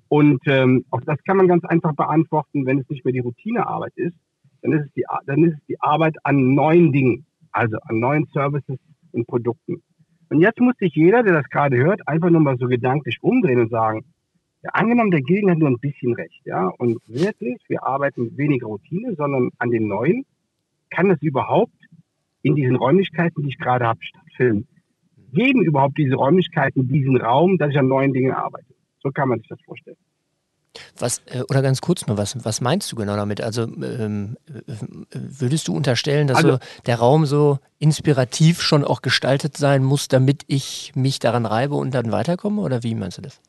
Und 0.10 0.41
ähm, 0.46 0.86
auch 0.91 1.01
das 1.01 1.24
kann 1.24 1.38
man 1.38 1.48
ganz 1.48 1.63
einfach 1.63 1.93
beantworten, 1.93 2.65
wenn 2.65 2.79
es 2.79 2.89
nicht 2.89 3.05
mehr 3.05 3.13
die 3.13 3.20
Routinearbeit 3.20 3.93
ist, 3.96 4.15
dann 4.62 4.74
ist 4.74 4.86
es 4.88 4.93
die, 4.93 5.05
dann 5.25 5.43
ist 5.46 5.53
es 5.53 5.65
die 5.67 5.79
Arbeit 5.79 6.17
an 6.24 6.53
neuen 6.53 6.91
Dingen, 6.91 7.25
also 7.51 7.77
an 7.84 8.00
neuen 8.00 8.25
Services 8.34 8.77
und 9.13 9.25
Produkten. 9.25 9.81
Und 10.29 10.41
jetzt 10.41 10.60
muss 10.60 10.75
sich 10.77 10.93
jeder, 10.96 11.24
der 11.24 11.34
das 11.34 11.50
gerade 11.50 11.77
hört, 11.77 12.08
einfach 12.08 12.29
nur 12.29 12.41
mal 12.41 12.58
so 12.58 12.67
gedanklich 12.67 13.17
umdrehen 13.22 13.62
und 13.62 13.70
sagen, 13.70 14.03
ja, 14.63 14.70
angenommen, 14.74 15.12
der 15.12 15.22
Gegner 15.22 15.53
hat 15.53 15.60
nur 15.60 15.70
ein 15.70 15.80
bisschen 15.80 16.13
recht, 16.13 16.41
ja, 16.46 16.68
und 16.77 17.00
wirklich, 17.08 17.58
wir 17.68 17.84
arbeiten 17.84 18.24
mit 18.25 18.38
weniger 18.38 18.68
Routine, 18.68 19.15
sondern 19.15 19.50
an 19.58 19.72
den 19.72 19.88
neuen, 19.88 20.25
kann 20.89 21.10
es 21.10 21.22
überhaupt 21.22 21.74
in 22.44 22.56
diesen 22.56 22.75
Räumlichkeiten, 22.75 23.44
die 23.44 23.50
ich 23.50 23.58
gerade 23.58 23.86
habe, 23.86 24.00
stattfinden? 24.03 24.68
Geben 25.34 25.63
überhaupt 25.63 25.98
diese 25.98 26.15
Räumlichkeiten 26.15 26.88
diesen 26.88 27.18
Raum, 27.18 27.58
dass 27.58 27.72
ich 27.72 27.80
an 27.80 27.88
neuen 27.88 28.13
Dingen 28.13 28.34
arbeite? 28.34 28.74
So 29.01 29.12
kann 29.12 29.30
man 29.30 29.39
sich 29.39 29.48
das 29.48 29.60
vorstellen. 29.65 29.98
Was, 30.98 31.22
äh, 31.25 31.44
oder 31.50 31.62
ganz 31.62 31.82
kurz 31.82 32.08
nur, 32.08 32.18
was, 32.18 32.44
was 32.46 32.62
meinst 32.62 32.91
du 32.91 32.96
genau 32.96 33.15
damit? 33.15 33.41
Also 33.41 33.63
ähm, 33.63 34.38
würdest 35.12 35.68
du 35.68 35.75
unterstellen, 35.75 36.27
dass 36.27 36.38
also, 36.38 36.53
so 36.53 36.60
der 36.86 36.98
Raum 36.98 37.25
so 37.25 37.60
inspirativ 37.80 38.62
schon 38.62 38.84
auch 38.84 39.01
gestaltet 39.01 39.58
sein 39.58 39.84
muss, 39.84 40.08
damit 40.08 40.44
ich 40.48 40.94
mich 40.96 41.20
daran 41.20 41.46
reibe 41.46 41.75
und 41.75 41.94
dann 41.94 42.12
weiterkomme? 42.12 42.62
Oder 42.62 42.84
wie 42.84 42.96
meinst 42.96 43.18
du 43.18 43.22
das? 43.22 43.41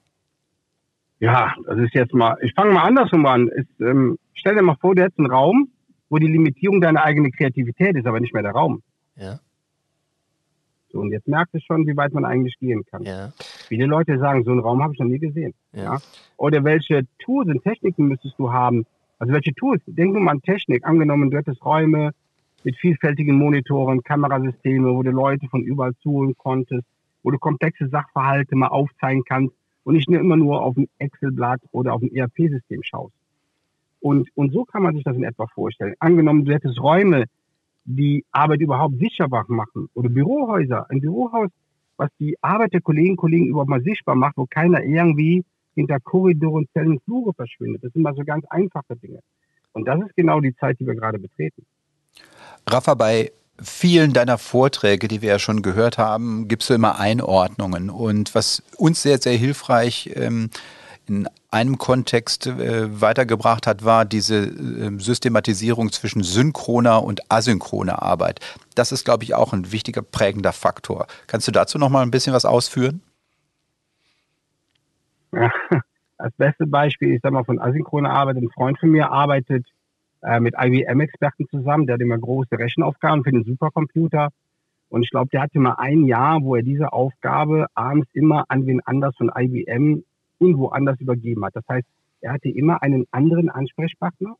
Ja, 1.23 1.55
das 1.69 1.79
ist 1.79 1.95
jetzt 1.95 2.13
mal, 2.13 2.37
ich 2.43 2.53
fange 2.53 2.73
mal 2.73 2.83
andersrum 2.83 3.25
an. 3.27 3.47
Ist, 3.47 3.81
ähm, 3.81 4.19
stell 4.35 4.57
dir 4.57 4.63
mal 4.63 4.75
vor, 4.81 4.97
du 4.97 5.03
hättest 5.03 5.21
einen 5.21 5.31
Raum, 5.31 5.69
wo 6.11 6.19
die 6.19 6.27
Limitierung 6.27 6.81
deine 6.81 7.01
eigene 7.01 7.31
Kreativität 7.31 7.95
ist, 7.97 8.09
aber 8.09 8.19
nicht 8.19 8.35
mehr 8.35 8.43
der 8.43 8.51
Raum. 8.51 8.83
Ja. 9.15 9.39
So, 10.91 10.99
und 10.99 11.13
jetzt 11.13 11.29
merkst 11.29 11.55
du 11.55 11.61
schon, 11.61 11.87
wie 11.87 11.97
weit 11.97 12.13
man 12.13 12.25
eigentlich 12.25 12.59
gehen 12.59 12.85
kann. 12.91 13.05
Ja. 13.05 13.33
Viele 13.69 13.87
Leute 13.87 14.19
sagen, 14.19 14.43
so 14.43 14.51
einen 14.51 14.59
Raum 14.59 14.83
habe 14.83 14.95
ich 14.95 14.99
noch 14.99 15.07
nie 15.07 15.21
gesehen. 15.21 15.55
Ja. 15.73 15.83
ja. 15.85 15.99
Oder 16.39 16.65
welche 16.65 17.07
Tools 17.21 17.47
und 17.47 17.63
Techniken 17.63 18.09
müsstest 18.09 18.37
du 18.41 18.53
haben? 18.53 18.85
Also 19.21 19.33
welche 19.33 19.55
Tools? 19.55 19.81
Denk 19.87 20.15
nur 20.15 20.23
mal 20.23 20.33
an 20.33 20.43
Technik. 20.43 20.85
Angenommen, 20.85 21.31
du 21.31 21.37
hättest 21.37 21.65
Räume 21.65 22.11
mit 22.65 22.77
vielfältigen 22.79 23.37
Monitoren, 23.37 24.03
Kamerasysteme, 24.03 24.93
wo 24.93 25.05
du 25.05 25.13
Leute 25.13 25.47
von 25.49 25.63
überall 25.63 25.95
zuholen 26.03 26.35
konntest, 26.37 26.85
wo 27.23 27.31
du 27.31 27.39
komplexe 27.39 27.87
Sachverhalte 27.87 28.57
mal 28.57 28.69
aufzeigen 28.69 29.23
kannst 29.25 29.55
und 29.85 29.95
nicht 29.95 30.09
immer 30.09 30.37
nur 30.37 30.63
auf 30.63 30.77
ein 30.77 30.89
Excel-Blatt 30.99 31.61
oder 31.73 31.95
auf 31.95 32.03
ein 32.03 32.15
ERP-System 32.15 32.83
schaust. 32.83 33.15
Und, 34.01 34.29
und 34.35 34.53
so 34.53 34.65
kann 34.65 34.83
man 34.83 34.95
sich 34.95 35.05
das 35.05 35.17
in 35.17 35.25
etwa 35.25 35.47
vorstellen. 35.47 35.95
Angenommen, 36.01 36.45
du 36.45 36.53
hättest 36.53 36.81
Räume, 36.81 37.25
die 37.85 38.25
Arbeit 38.33 38.61
überhaupt 38.61 38.99
sichtbar 38.99 39.45
machen 39.49 39.89
oder 39.95 40.09
Bürohäuser, 40.09 40.89
ein 40.91 41.01
Bürohaus, 41.01 41.51
was 41.97 42.11
die 42.19 42.37
Arbeit 42.41 42.73
der 42.73 42.81
Kolleginnen 42.81 43.13
und 43.13 43.19
Kollegen 43.19 43.47
überhaupt 43.47 43.71
mal 43.71 43.83
sichtbar 43.83 44.15
macht, 44.15 44.37
wo 44.37 44.47
keiner 44.47 44.83
irgendwie 44.83 45.45
hinter 45.75 46.01
Korridoren, 46.01 46.69
Zellen 46.73 46.93
und 46.93 47.03
Flure 47.05 47.33
verschwindet. 47.35 47.85
Das 47.85 47.93
sind 47.93 48.03
mal 48.03 48.15
so 48.15 48.25
ganz 48.25 48.45
einfache 48.47 48.97
Dinge. 48.97 49.21
Und 49.73 49.87
das 49.87 50.01
ist 50.01 50.15
genau 50.17 50.41
die 50.41 50.55
Zeit, 50.57 50.79
die 50.81 50.87
wir 50.87 50.95
gerade 50.95 51.19
betreten. 51.19 51.65
Rafa, 52.69 52.95
bei 52.95 53.31
vielen 53.63 54.13
deiner 54.13 54.39
Vorträge, 54.39 55.09
die 55.09 55.23
wir 55.23 55.31
ja 55.31 55.39
schon 55.39 55.63
gehört 55.63 55.99
haben, 55.99 56.49
gibst 56.49 56.71
du 56.71 56.75
immer 56.75 56.99
Einordnungen. 56.99 57.91
Und 57.91 58.35
was 58.35 58.63
uns 58.77 59.03
sehr, 59.03 59.19
sehr 59.19 59.37
hilfreich 59.37 60.11
ähm, 60.15 60.51
in 61.07 61.29
einem 61.51 61.79
Kontext 61.79 62.47
äh, 62.47 63.01
weitergebracht 63.01 63.67
hat, 63.67 63.85
war 63.85 64.05
diese 64.05 64.47
äh, 64.47 64.99
Systematisierung 64.99 65.93
zwischen 65.93 66.23
synchroner 66.23 67.03
und 67.03 67.31
asynchroner 67.31 68.03
Arbeit. 68.03 68.41
Das 68.75 68.93
ist, 68.93 69.05
glaube 69.05 69.25
ich, 69.25 69.35
auch 69.35 69.53
ein 69.53 69.73
wichtiger 69.73 70.03
prägender 70.03 70.53
Faktor. 70.53 71.07
Kannst 71.27 71.49
du 71.49 71.53
dazu 71.53 71.79
noch 71.79 71.91
mal 71.91 72.03
ein 72.03 72.11
bisschen 72.11 72.33
was 72.33 72.45
ausführen? 72.45 73.03
Ja, 75.35 75.51
als 76.19 76.35
beste 76.37 76.67
Beispiel, 76.67 77.15
ich 77.15 77.23
sage 77.23 77.33
mal, 77.33 77.45
von 77.45 77.59
asynchroner 77.59 78.11
Arbeit, 78.11 78.37
ein 78.37 78.51
Freund 78.51 78.79
von 78.79 78.91
mir 78.91 79.11
arbeitet 79.11 79.67
äh, 80.23 80.41
mit 80.41 80.55
IBM-Experten 80.59 81.49
zusammen, 81.49 81.87
der 81.87 81.95
hat 81.95 82.01
immer 82.01 82.19
große 82.19 82.59
Rechenaufgaben 82.59 83.25
für 83.25 83.33
den 83.33 83.45
Supercomputer. 83.45 84.31
Und 84.89 85.03
ich 85.03 85.11
glaube, 85.11 85.31
der 85.31 85.43
hatte 85.43 85.59
mal 85.59 85.77
ein 85.79 86.05
Jahr, 86.05 86.43
wo 86.43 86.55
er 86.57 86.63
diese 86.63 86.93
Aufgabe 86.93 87.67
abends 87.75 88.09
immer 88.13 88.45
an 88.49 88.67
wen 88.67 88.81
anders 88.85 89.17
von 89.17 89.31
IBM 89.35 90.05
irgendwo 90.39 90.69
anders 90.69 91.01
übergeben 91.01 91.45
hat. 91.45 91.57
Das 91.57 91.65
heißt, 91.69 91.87
er 92.21 92.33
hatte 92.33 92.49
immer 92.49 92.83
einen 92.83 93.07
anderen 93.11 93.51
Ansprechpartner, 93.51 94.37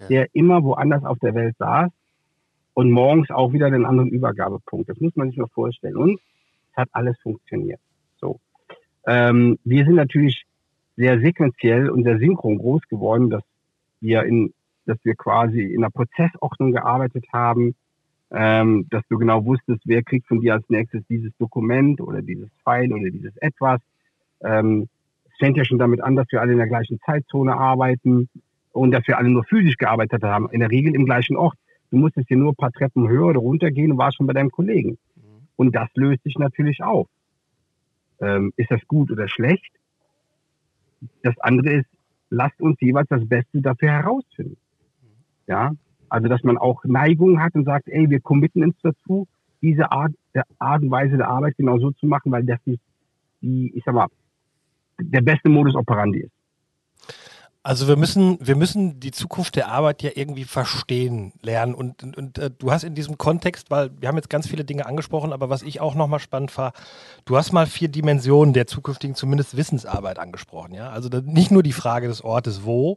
ja. 0.00 0.06
der 0.08 0.26
immer 0.32 0.62
woanders 0.62 1.04
auf 1.04 1.18
der 1.18 1.34
Welt 1.34 1.56
saß 1.58 1.90
und 2.74 2.90
morgens 2.90 3.30
auch 3.30 3.52
wieder 3.52 3.66
einen 3.66 3.84
anderen 3.84 4.10
Übergabepunkt. 4.10 4.88
Das 4.88 4.98
muss 5.00 5.14
man 5.16 5.28
sich 5.28 5.38
mal 5.38 5.48
vorstellen. 5.48 5.96
Und 5.96 6.20
es 6.70 6.76
hat 6.76 6.88
alles 6.92 7.18
funktioniert. 7.20 7.80
So. 8.20 8.40
Ähm, 9.06 9.58
wir 9.64 9.84
sind 9.84 9.96
natürlich 9.96 10.44
sehr 10.96 11.20
sequenziell 11.20 11.88
und 11.88 12.04
sehr 12.04 12.18
synchron 12.18 12.58
groß 12.58 12.82
geworden, 12.88 13.30
dass 13.30 13.42
wir 14.00 14.22
in, 14.24 14.52
dass 14.86 14.98
wir 15.04 15.14
quasi 15.14 15.62
in 15.62 15.84
einer 15.84 15.90
Prozessordnung 15.90 16.72
gearbeitet 16.72 17.24
haben, 17.32 17.74
ähm, 18.32 18.86
dass 18.90 19.02
du 19.08 19.18
genau 19.18 19.44
wusstest, 19.44 19.82
wer 19.84 20.02
kriegt 20.02 20.26
von 20.26 20.40
dir 20.40 20.54
als 20.54 20.68
nächstes 20.68 21.02
dieses 21.08 21.36
Dokument 21.38 22.00
oder 22.00 22.22
dieses 22.22 22.48
File 22.64 22.92
oder 22.92 23.10
dieses 23.10 23.36
etwas. 23.38 23.80
Ähm, 24.42 24.88
fängt 25.38 25.56
ja 25.56 25.64
schon 25.64 25.78
damit 25.78 26.02
an, 26.02 26.16
dass 26.16 26.30
wir 26.30 26.40
alle 26.40 26.52
in 26.52 26.58
der 26.58 26.68
gleichen 26.68 27.00
Zeitzone 27.04 27.56
arbeiten 27.56 28.28
und 28.72 28.92
dass 28.92 29.06
wir 29.08 29.18
alle 29.18 29.30
nur 29.30 29.44
physisch 29.44 29.76
gearbeitet 29.76 30.22
haben, 30.22 30.48
in 30.50 30.60
der 30.60 30.70
Regel 30.70 30.94
im 30.94 31.06
gleichen 31.06 31.36
Ort. 31.36 31.56
Du 31.90 31.96
musstest 31.96 32.28
hier 32.28 32.36
nur 32.36 32.52
ein 32.52 32.56
paar 32.56 32.70
Treppen 32.70 33.08
höher 33.08 33.26
oder 33.26 33.40
runter 33.40 33.70
gehen 33.70 33.90
und 33.90 33.98
warst 33.98 34.18
schon 34.18 34.26
bei 34.26 34.32
deinem 34.32 34.50
Kollegen. 34.50 34.90
Mhm. 35.16 35.48
Und 35.56 35.74
das 35.74 35.88
löst 35.94 36.22
sich 36.22 36.36
natürlich 36.38 36.82
auf. 36.84 37.08
Ähm, 38.20 38.52
ist 38.56 38.70
das 38.70 38.86
gut 38.86 39.10
oder 39.10 39.28
schlecht? 39.28 39.72
Das 41.22 41.36
andere 41.40 41.72
ist, 41.72 41.88
lasst 42.28 42.60
uns 42.60 42.76
jeweils 42.80 43.08
das 43.08 43.26
Beste 43.26 43.60
dafür 43.60 43.90
herausfinden. 43.90 44.56
Ja, 45.50 45.72
also 46.08 46.28
dass 46.28 46.44
man 46.44 46.58
auch 46.58 46.84
Neigung 46.84 47.42
hat 47.42 47.56
und 47.56 47.64
sagt, 47.64 47.88
ey, 47.88 48.08
wir 48.08 48.20
committen 48.20 48.62
uns 48.62 48.76
dazu, 48.84 49.26
diese 49.60 49.90
Art, 49.90 50.12
der 50.32 50.44
Art 50.60 50.80
und 50.80 50.92
Weise 50.92 51.16
der 51.16 51.28
Arbeit 51.28 51.56
genau 51.56 51.76
so 51.80 51.90
zu 51.90 52.06
machen, 52.06 52.30
weil 52.30 52.44
das 52.44 52.60
ist 52.66 52.78
die, 53.42 53.72
ich 53.74 53.82
sag 53.84 53.94
mal, 53.94 54.06
der 55.00 55.22
beste 55.22 55.48
Modus 55.48 55.74
operandi 55.74 56.20
ist. 56.20 56.32
Also 57.62 57.88
wir 57.88 57.96
müssen, 57.96 58.38
wir 58.40 58.56
müssen 58.56 59.00
die 59.00 59.10
Zukunft 59.10 59.54
der 59.54 59.68
Arbeit 59.68 60.02
ja 60.02 60.10
irgendwie 60.14 60.44
verstehen, 60.44 61.34
lernen. 61.42 61.74
Und, 61.74 62.02
und, 62.02 62.16
und 62.16 62.38
äh, 62.38 62.50
du 62.50 62.72
hast 62.72 62.84
in 62.84 62.94
diesem 62.94 63.18
Kontext, 63.18 63.70
weil 63.70 63.90
wir 64.00 64.08
haben 64.08 64.16
jetzt 64.16 64.30
ganz 64.30 64.48
viele 64.48 64.64
Dinge 64.64 64.86
angesprochen, 64.86 65.34
aber 65.34 65.50
was 65.50 65.62
ich 65.62 65.78
auch 65.78 65.94
nochmal 65.94 66.20
spannend 66.20 66.56
war, 66.56 66.72
du 67.26 67.36
hast 67.36 67.52
mal 67.52 67.66
vier 67.66 67.88
Dimensionen 67.88 68.54
der 68.54 68.66
zukünftigen 68.66 69.14
zumindest 69.14 69.58
Wissensarbeit 69.58 70.18
angesprochen. 70.18 70.72
Ja? 70.72 70.88
Also 70.88 71.10
nicht 71.22 71.50
nur 71.50 71.62
die 71.62 71.74
Frage 71.74 72.08
des 72.08 72.24
Ortes 72.24 72.64
wo, 72.64 72.96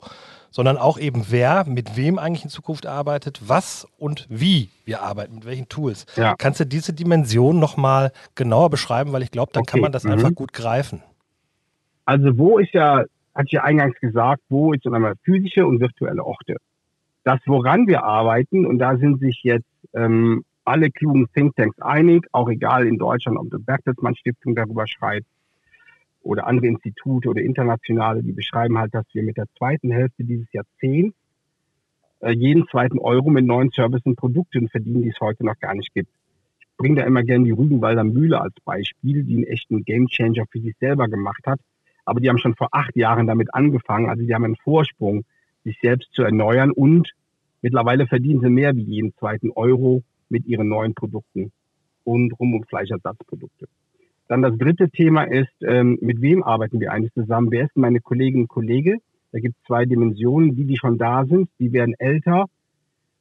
sondern 0.49 0.77
auch 0.77 0.97
eben 0.97 1.25
wer, 1.29 1.65
mit 1.65 1.97
wem 1.97 2.17
eigentlich 2.17 2.45
in 2.45 2.49
Zukunft 2.49 2.85
arbeitet, 2.85 3.41
was 3.45 3.85
und 3.97 4.27
wie 4.29 4.69
wir 4.85 5.01
arbeiten, 5.01 5.35
mit 5.35 5.45
welchen 5.45 5.67
Tools. 5.67 6.05
Ja. 6.15 6.35
Kannst 6.37 6.61
du 6.61 6.65
diese 6.65 6.93
Dimension 6.93 7.59
nochmal 7.59 8.13
genauer 8.35 8.69
beschreiben, 8.69 9.11
weil 9.11 9.23
ich 9.23 9.31
glaube, 9.31 9.51
dann 9.51 9.63
okay. 9.63 9.71
kann 9.71 9.81
man 9.81 9.91
das 9.91 10.05
mhm. 10.05 10.11
einfach 10.11 10.33
gut 10.33 10.53
greifen. 10.53 11.01
Also 12.05 12.37
wo 12.37 12.59
ist 12.59 12.73
ja, 12.73 13.03
hatte 13.33 13.47
ich 13.47 13.53
ja 13.53 13.63
eingangs 13.63 13.99
gesagt, 13.99 14.41
wo 14.49 14.73
ist 14.73 14.85
einmal 14.85 15.15
physische 15.23 15.65
und 15.65 15.79
virtuelle 15.79 16.23
Orte. 16.23 16.57
Das, 17.23 17.39
woran 17.45 17.87
wir 17.87 18.03
arbeiten, 18.03 18.65
und 18.65 18.79
da 18.79 18.97
sind 18.97 19.19
sich 19.19 19.41
jetzt 19.43 19.69
ähm, 19.93 20.43
alle 20.65 20.91
klugen 20.91 21.27
Thinktanks 21.33 21.79
einig, 21.79 22.25
auch 22.31 22.49
egal 22.49 22.85
in 22.85 22.97
Deutschland, 22.97 23.37
ob 23.37 23.49
die 23.49 23.63
Bertelsmann 23.63 24.15
Stiftung 24.15 24.55
darüber 24.55 24.87
schreibt 24.87 25.27
oder 26.21 26.47
andere 26.47 26.67
Institute 26.67 27.27
oder 27.27 27.41
internationale, 27.41 28.23
die 28.23 28.31
beschreiben 28.31 28.77
halt, 28.77 28.93
dass 28.93 29.05
wir 29.13 29.23
mit 29.23 29.37
der 29.37 29.45
zweiten 29.57 29.91
Hälfte 29.91 30.23
dieses 30.23 30.51
Jahrzehnts 30.53 31.17
äh, 32.19 32.31
jeden 32.31 32.67
zweiten 32.67 32.99
Euro 32.99 33.29
mit 33.29 33.45
neuen 33.45 33.71
Services 33.71 34.05
und 34.05 34.15
Produkten 34.15 34.69
verdienen, 34.69 35.01
die 35.01 35.09
es 35.09 35.19
heute 35.19 35.45
noch 35.45 35.59
gar 35.59 35.75
nicht 35.75 35.93
gibt. 35.93 36.09
Ich 36.59 36.67
bringe 36.77 37.01
da 37.01 37.03
immer 37.05 37.23
gerne 37.23 37.45
die 37.45 37.51
Rügenwalder 37.51 38.03
Mühle 38.03 38.39
als 38.39 38.55
Beispiel, 38.63 39.23
die 39.23 39.35
einen 39.35 39.43
echten 39.45 39.83
Gamechanger 39.83 40.45
für 40.49 40.59
sich 40.59 40.75
selber 40.79 41.07
gemacht 41.07 41.45
hat 41.45 41.59
aber 42.05 42.19
die 42.19 42.29
haben 42.29 42.37
schon 42.37 42.55
vor 42.55 42.69
acht 42.71 42.95
Jahren 42.95 43.27
damit 43.27 43.53
angefangen. 43.53 44.09
Also 44.09 44.23
die 44.25 44.33
haben 44.33 44.45
einen 44.45 44.55
Vorsprung, 44.57 45.23
sich 45.63 45.77
selbst 45.81 46.11
zu 46.13 46.23
erneuern 46.23 46.71
und 46.71 47.11
mittlerweile 47.61 48.07
verdienen 48.07 48.41
sie 48.41 48.49
mehr 48.49 48.75
wie 48.75 48.83
jeden 48.83 49.13
zweiten 49.15 49.51
Euro 49.51 50.03
mit 50.29 50.45
ihren 50.45 50.67
neuen 50.67 50.93
Produkten 50.93 51.51
und 52.03 52.37
Rum- 52.39 52.55
und 52.55 52.67
Fleischersatzprodukte. 52.67 53.67
Dann 54.27 54.41
das 54.41 54.57
dritte 54.57 54.89
Thema 54.89 55.23
ist, 55.23 55.53
ähm, 55.61 55.97
mit 56.01 56.21
wem 56.21 56.43
arbeiten 56.43 56.79
wir 56.79 56.91
eigentlich 56.91 57.13
zusammen? 57.13 57.51
Wer 57.51 57.65
ist 57.65 57.77
meine 57.77 57.99
Kollegin 57.99 58.41
und 58.41 58.47
Kollege? 58.47 58.97
Da 59.31 59.39
gibt 59.39 59.55
es 59.57 59.67
zwei 59.67 59.85
Dimensionen, 59.85 60.55
die, 60.55 60.65
die 60.65 60.77
schon 60.77 60.97
da 60.97 61.25
sind, 61.25 61.49
die 61.59 61.73
werden 61.73 61.95
älter 61.97 62.45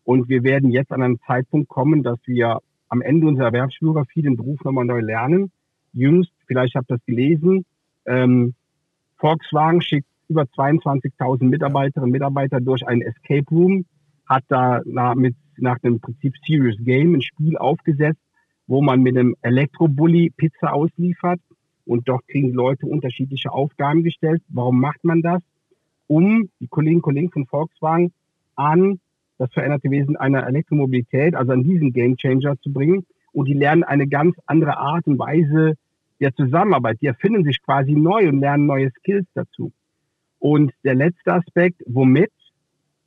und 0.04 0.28
wir 0.28 0.42
werden 0.42 0.70
jetzt 0.70 0.92
an 0.92 1.02
einen 1.02 1.20
Zeitpunkt 1.20 1.68
kommen, 1.68 2.02
dass 2.02 2.18
wir 2.26 2.60
am 2.88 3.02
Ende 3.02 3.26
unserer 3.26 3.46
Erwerbsbiografie 3.46 4.22
den 4.22 4.36
Beruf 4.36 4.62
nochmal 4.64 4.84
neu 4.84 5.00
lernen. 5.00 5.50
Jüngst, 5.92 6.32
vielleicht 6.46 6.74
habt 6.74 6.90
ihr 6.90 6.96
das 6.96 7.06
gelesen, 7.06 7.64
ähm, 8.06 8.54
Volkswagen 9.22 9.80
schickt 9.80 10.08
über 10.26 10.42
22.000 10.42 11.44
Mitarbeiterinnen 11.44 12.08
und 12.08 12.10
Mitarbeiter 12.10 12.60
durch 12.60 12.84
einen 12.86 13.02
Escape 13.02 13.44
Room, 13.52 13.84
hat 14.26 14.42
da 14.48 14.80
mit, 15.14 15.36
nach 15.58 15.78
dem 15.78 16.00
Prinzip 16.00 16.34
Serious 16.44 16.76
Game 16.80 17.14
ein 17.14 17.22
Spiel 17.22 17.56
aufgesetzt, 17.56 18.20
wo 18.66 18.82
man 18.82 19.00
mit 19.00 19.16
einem 19.16 19.36
Elektrobully 19.42 20.32
Pizza 20.36 20.72
ausliefert 20.72 21.40
und 21.84 22.08
dort 22.08 22.26
kriegen 22.26 22.52
Leute 22.52 22.86
unterschiedliche 22.86 23.52
Aufgaben 23.52 24.02
gestellt. 24.02 24.42
Warum 24.48 24.80
macht 24.80 25.04
man 25.04 25.22
das? 25.22 25.40
Um 26.08 26.48
die 26.58 26.66
Kolleginnen 26.66 26.98
und 26.98 27.02
Kollegen 27.02 27.30
von 27.30 27.46
Volkswagen 27.46 28.12
an 28.56 28.98
das 29.38 29.52
veränderte 29.52 29.88
Wesen 29.90 30.16
einer 30.16 30.46
Elektromobilität, 30.48 31.36
also 31.36 31.52
an 31.52 31.62
diesen 31.62 31.92
Game 31.92 32.16
Changer 32.16 32.58
zu 32.60 32.72
bringen. 32.72 33.06
Und 33.32 33.46
die 33.46 33.54
lernen 33.54 33.84
eine 33.84 34.08
ganz 34.08 34.36
andere 34.46 34.78
Art 34.78 35.06
und 35.06 35.18
Weise 35.18 35.74
der 36.22 36.34
Zusammenarbeit. 36.34 36.98
Die 37.02 37.06
erfinden 37.06 37.44
sich 37.44 37.60
quasi 37.62 37.92
neu 37.92 38.28
und 38.28 38.40
lernen 38.40 38.66
neue 38.66 38.90
Skills 38.98 39.26
dazu. 39.34 39.72
Und 40.38 40.72
der 40.84 40.94
letzte 40.94 41.34
Aspekt, 41.34 41.82
womit, 41.86 42.30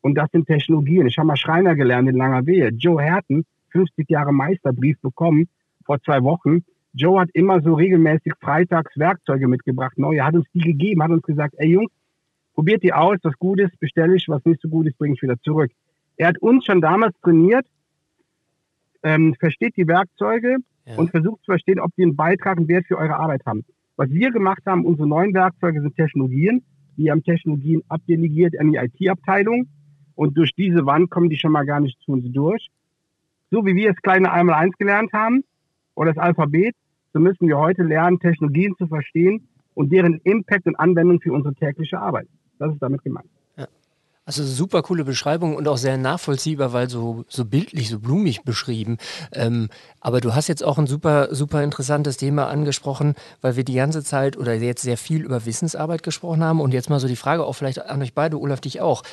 und 0.02 0.16
das 0.16 0.30
sind 0.32 0.46
Technologien. 0.46 1.08
Ich 1.08 1.18
habe 1.18 1.28
mal 1.28 1.36
Schreiner 1.36 1.76
gelernt 1.76 2.08
in 2.08 2.16
Langerwehe. 2.16 2.70
Joe 2.70 3.02
Herten 3.02 3.46
50 3.72 4.10
Jahre 4.10 4.32
Meisterbrief 4.32 5.00
bekommen 5.02 5.48
vor 5.86 6.02
zwei 6.02 6.22
Wochen. 6.24 6.64
Joe 6.94 7.20
hat 7.20 7.30
immer 7.34 7.62
so 7.62 7.74
regelmäßig 7.74 8.34
freitags 8.40 8.98
Werkzeuge 8.98 9.48
mitgebracht, 9.48 9.98
neue, 9.98 10.24
hat 10.24 10.36
uns 10.36 10.46
die 10.54 10.60
gegeben, 10.60 11.04
hat 11.04 11.12
uns 11.12 11.24
gesagt, 11.24 11.56
ey 11.58 11.70
Jungs, 11.70 11.92
probiert 12.54 12.84
die 12.84 12.94
aus, 12.94 13.18
was 13.24 13.34
gut 13.38 13.60
ist, 13.60 13.78
bestelle 13.80 14.16
ich, 14.16 14.30
was 14.30 14.46
nicht 14.46 14.62
so 14.62 14.70
gut 14.70 14.88
ist, 14.88 14.98
bringe 14.98 15.16
ich 15.16 15.22
wieder 15.22 15.38
zurück. 15.42 15.72
Er 16.16 16.30
hat 16.30 16.38
uns 16.38 16.66
schon 16.66 16.80
damals 16.80 17.14
trainiert, 17.22 17.66
ähm, 19.04 19.36
versteht 19.40 19.76
die 19.76 19.88
Werkzeuge 19.88 20.58
ja. 20.86 20.98
und 20.98 21.12
versucht 21.12 21.40
zu 21.42 21.52
verstehen, 21.52 21.80
ob 21.80 21.92
die 21.96 22.04
einen 22.04 22.16
Beitrag, 22.16 22.58
einen 22.58 22.68
Wert 22.68 22.86
für 22.88 22.98
eure 22.98 23.18
Arbeit 23.18 23.46
haben. 23.46 23.64
Was 23.98 24.10
wir 24.10 24.32
gemacht 24.32 24.64
haben, 24.66 24.86
unsere 24.86 25.08
neuen 25.08 25.34
Werkzeuge 25.34 25.82
sind 25.82 25.96
Technologien. 25.96 26.64
Wir 26.98 27.12
haben 27.12 27.24
Technologien 27.24 27.82
abdelegiert 27.88 28.60
an 28.60 28.72
die 28.72 28.78
IT-Abteilung 28.78 29.68
und 30.16 30.38
durch 30.38 30.54
diese 30.56 30.86
Wand 30.86 31.10
kommen 31.10 31.30
die 31.30 31.38
schon 31.38 31.52
mal 31.52 31.66
gar 31.66 31.80
nicht 31.80 32.00
zu 32.02 32.12
uns 32.12 32.26
durch. 32.32 32.68
So 33.52 33.66
wie 33.66 33.76
wir 33.76 33.92
das 33.92 34.02
kleine 34.02 34.32
einmal 34.32 34.56
eins 34.56 34.76
gelernt 34.78 35.14
haben 35.14 35.44
oder 35.94 36.14
das 36.14 36.22
Alphabet, 36.22 36.76
so 37.14 37.20
müssen 37.20 37.48
wir 37.48 37.58
heute 37.58 37.84
lernen, 37.84 38.20
Technologien 38.20 38.76
zu 38.78 38.88
verstehen 38.88 39.48
und 39.74 39.92
deren 39.92 40.20
Impact 40.24 40.66
und 40.66 40.76
Anwendung 40.78 41.22
für 41.22 41.32
unsere 41.32 41.54
tägliche 41.54 42.00
Arbeit. 42.00 42.28
Das 42.60 42.74
ist 42.74 42.82
damit 42.82 43.04
gemeint. 43.04 43.30
Also 44.28 44.44
super 44.44 44.82
coole 44.82 45.04
Beschreibung 45.04 45.56
und 45.56 45.68
auch 45.68 45.78
sehr 45.78 45.98
nachvollziehbar, 45.98 46.74
weil 46.74 46.90
so, 46.90 47.26
so 47.30 47.46
bildlich, 47.46 47.90
so 47.90 48.00
blumig 48.00 48.42
beschrieben. 48.42 48.98
Ähm, 49.32 49.70
aber 50.02 50.20
du 50.20 50.34
hast 50.34 50.48
jetzt 50.48 50.64
auch 50.64 50.80
ein 50.80 50.88
super, 50.88 51.28
super 51.34 51.62
interessantes 51.62 52.18
Thema 52.18 52.48
angesprochen, 52.48 53.14
weil 53.42 53.56
wir 53.56 53.64
die 53.64 53.76
ganze 53.76 54.04
Zeit 54.04 54.36
oder 54.36 54.56
jetzt 54.56 54.82
sehr 54.82 54.98
viel 54.98 55.22
über 55.22 55.46
Wissensarbeit 55.46 56.02
gesprochen 56.02 56.44
haben. 56.44 56.60
Und 56.60 56.74
jetzt 56.74 56.90
mal 56.90 57.00
so 57.00 57.08
die 57.08 57.16
Frage 57.16 57.46
auch 57.46 57.54
vielleicht 57.54 57.86
an 57.86 58.02
euch 58.02 58.16
beide, 58.16 58.40
Olaf, 58.40 58.62
dich 58.62 58.82
auch. 58.82 59.04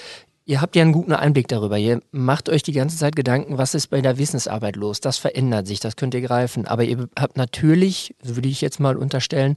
Ihr 0.44 0.61
habt 0.61 0.75
ja 0.75 0.82
einen 0.82 0.92
guten 0.92 1.12
Einblick 1.12 1.46
darüber. 1.46 1.78
Ihr 1.78 2.00
macht 2.11 2.49
euch 2.49 2.64
die 2.64 2.72
ganze 2.72 2.96
Zeit 2.96 3.14
Gedanken, 3.14 3.58
was 3.58 3.75
ist 3.75 3.88
bei 3.88 4.00
der 4.00 4.18
Wissensarbeit 4.18 4.75
los? 4.75 5.00
Das 5.00 5.16
verändert 5.16 5.68
sich, 5.68 5.78
das 5.78 5.94
könnt 5.94 6.14
ihr 6.14 6.20
greifen. 6.20 6.66
Aber 6.66 6.82
ihr 6.82 7.08
habt 7.16 7.37
natürlich, 7.37 8.16
würde 8.25 8.49
ich 8.49 8.61
jetzt 8.61 8.80
mal 8.80 8.96
unterstellen, 8.96 9.56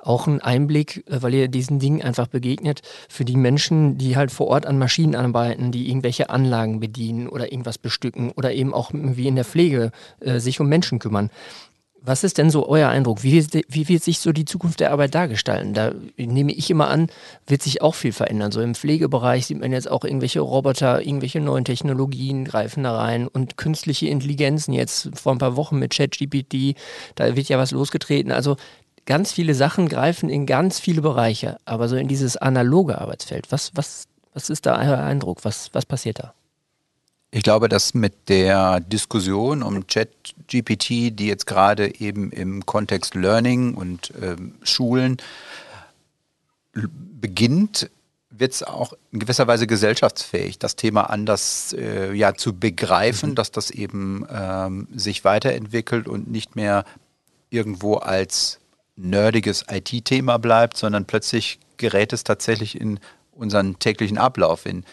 auch 0.00 0.26
einen 0.26 0.40
Einblick, 0.40 1.04
äh, 1.08 1.22
weil 1.22 1.34
ihr 1.34 1.46
diesen 1.46 1.78
Dingen 1.78 2.02
einfach 2.02 2.26
begegnet, 2.26 2.82
für 3.08 3.24
die 3.24 3.36
Menschen, 3.36 3.96
die 3.96 4.16
halt 4.16 4.32
vor 4.32 4.48
Ort 4.48 4.66
an 4.66 4.76
Maschinen 4.76 5.14
arbeiten, 5.14 5.70
die 5.70 5.88
irgendwelche 5.88 6.30
Anlagen 6.30 6.80
bedienen 6.80 7.28
oder 7.28 7.52
irgendwas 7.52 7.78
bestücken 7.78 8.32
oder 8.32 8.52
eben 8.52 8.74
auch 8.74 8.90
wie 8.92 9.28
in 9.28 9.36
der 9.36 9.44
Pflege 9.44 9.92
äh, 10.18 10.40
sich 10.40 10.58
um 10.58 10.68
Menschen 10.68 10.98
kümmern. 10.98 11.30
Was 12.06 12.22
ist 12.22 12.36
denn 12.36 12.50
so 12.50 12.68
euer 12.68 12.90
Eindruck? 12.90 13.22
Wie, 13.22 13.46
wie, 13.68 13.88
wird 13.88 14.04
sich 14.04 14.18
so 14.18 14.32
die 14.32 14.44
Zukunft 14.44 14.80
der 14.80 14.92
Arbeit 14.92 15.14
dargestalten? 15.14 15.72
Da 15.72 15.92
nehme 16.18 16.52
ich 16.52 16.68
immer 16.68 16.88
an, 16.88 17.06
wird 17.46 17.62
sich 17.62 17.80
auch 17.80 17.94
viel 17.94 18.12
verändern. 18.12 18.52
So 18.52 18.60
im 18.60 18.74
Pflegebereich 18.74 19.46
sieht 19.46 19.58
man 19.58 19.72
jetzt 19.72 19.90
auch 19.90 20.04
irgendwelche 20.04 20.40
Roboter, 20.40 21.00
irgendwelche 21.00 21.40
neuen 21.40 21.64
Technologien 21.64 22.44
greifen 22.44 22.82
da 22.82 22.94
rein 22.94 23.26
und 23.26 23.56
künstliche 23.56 24.08
Intelligenzen 24.08 24.74
jetzt 24.74 25.12
vor 25.14 25.32
ein 25.32 25.38
paar 25.38 25.56
Wochen 25.56 25.78
mit 25.78 25.94
ChatGPT, 25.94 26.76
da 27.14 27.36
wird 27.36 27.48
ja 27.48 27.56
was 27.56 27.70
losgetreten. 27.70 28.32
Also 28.32 28.56
ganz 29.06 29.32
viele 29.32 29.54
Sachen 29.54 29.88
greifen 29.88 30.28
in 30.28 30.44
ganz 30.44 30.78
viele 30.78 31.00
Bereiche, 31.00 31.56
aber 31.64 31.88
so 31.88 31.96
in 31.96 32.08
dieses 32.08 32.36
analoge 32.36 33.00
Arbeitsfeld. 33.00 33.50
Was, 33.50 33.70
was, 33.76 34.08
was 34.34 34.50
ist 34.50 34.66
da 34.66 34.78
euer 34.78 34.98
Eindruck? 34.98 35.46
Was, 35.46 35.70
was 35.72 35.86
passiert 35.86 36.18
da? 36.18 36.34
Ich 37.34 37.42
glaube, 37.42 37.68
dass 37.68 37.94
mit 37.94 38.28
der 38.28 38.78
Diskussion 38.78 39.64
um 39.64 39.88
ChatGPT, 39.88 41.18
die 41.18 41.26
jetzt 41.26 41.48
gerade 41.48 42.00
eben 42.00 42.30
im 42.30 42.64
Kontext 42.64 43.16
Learning 43.16 43.74
und 43.74 44.12
ähm, 44.22 44.54
Schulen 44.62 45.16
beginnt, 47.20 47.90
wird 48.30 48.52
es 48.52 48.62
auch 48.62 48.92
in 49.10 49.18
gewisser 49.18 49.48
Weise 49.48 49.66
gesellschaftsfähig, 49.66 50.60
das 50.60 50.76
Thema 50.76 51.10
anders 51.10 51.74
äh, 51.76 52.12
ja, 52.12 52.34
zu 52.34 52.56
begreifen, 52.56 53.30
mhm. 53.30 53.34
dass 53.34 53.50
das 53.50 53.72
eben 53.72 54.24
ähm, 54.30 54.86
sich 54.94 55.24
weiterentwickelt 55.24 56.06
und 56.06 56.30
nicht 56.30 56.54
mehr 56.54 56.84
irgendwo 57.50 57.96
als 57.96 58.60
nerdiges 58.94 59.64
IT-Thema 59.68 60.38
bleibt, 60.38 60.76
sondern 60.76 61.04
plötzlich 61.04 61.58
gerät 61.78 62.12
es 62.12 62.22
tatsächlich 62.22 62.80
in 62.80 63.00
unseren 63.32 63.80
täglichen 63.80 64.18
Ablauf, 64.18 64.66
in 64.66 64.84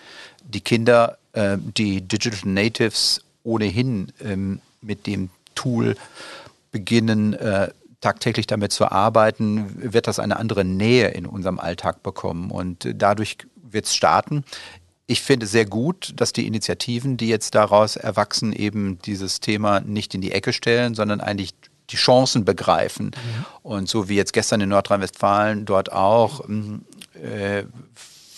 die 0.44 0.62
Kinder 0.62 1.20
äh, 1.34 1.58
die 1.60 2.02
Digital 2.02 2.50
Natives 2.50 3.22
ohnehin 3.44 4.12
ähm, 4.24 4.62
mit 4.82 5.08
dem 5.08 5.30
Tool 5.56 5.96
beginnen, 6.72 7.34
äh, 7.34 7.70
tagtäglich 8.00 8.48
damit 8.48 8.72
zu 8.72 8.92
arbeiten, 8.92 9.94
wird 9.94 10.08
das 10.08 10.20
eine 10.20 10.38
andere 10.38 10.66
Nähe 10.66 11.10
in 11.10 11.26
unserem 11.26 11.60
Alltag 11.60 12.02
bekommen. 12.04 12.50
Und 12.50 12.88
dadurch 12.96 13.38
wird 13.56 13.86
es 13.86 13.96
starten. 13.96 14.44
Ich 15.06 15.22
finde 15.22 15.46
sehr 15.46 15.66
gut, 15.66 16.14
dass 16.16 16.34
die 16.34 16.48
Initiativen, 16.48 17.18
die 17.18 17.28
jetzt 17.28 17.54
daraus 17.54 17.96
erwachsen, 17.96 18.54
eben 18.54 19.00
dieses 19.00 19.40
Thema 19.40 19.82
nicht 19.82 20.16
in 20.16 20.22
die 20.22 20.32
Ecke 20.32 20.54
stellen, 20.54 20.96
sondern 20.96 21.22
eigentlich 21.22 21.54
die 21.90 21.98
Chancen 21.98 22.46
begreifen. 22.46 23.08
Mhm. 23.08 23.46
Und 23.62 23.90
so 23.90 24.10
wie 24.10 24.16
jetzt 24.16 24.34
gestern 24.34 24.62
in 24.62 24.70
Nordrhein-Westfalen 24.70 25.66
dort 25.66 25.92
auch 25.92 26.48
äh, 27.22 27.64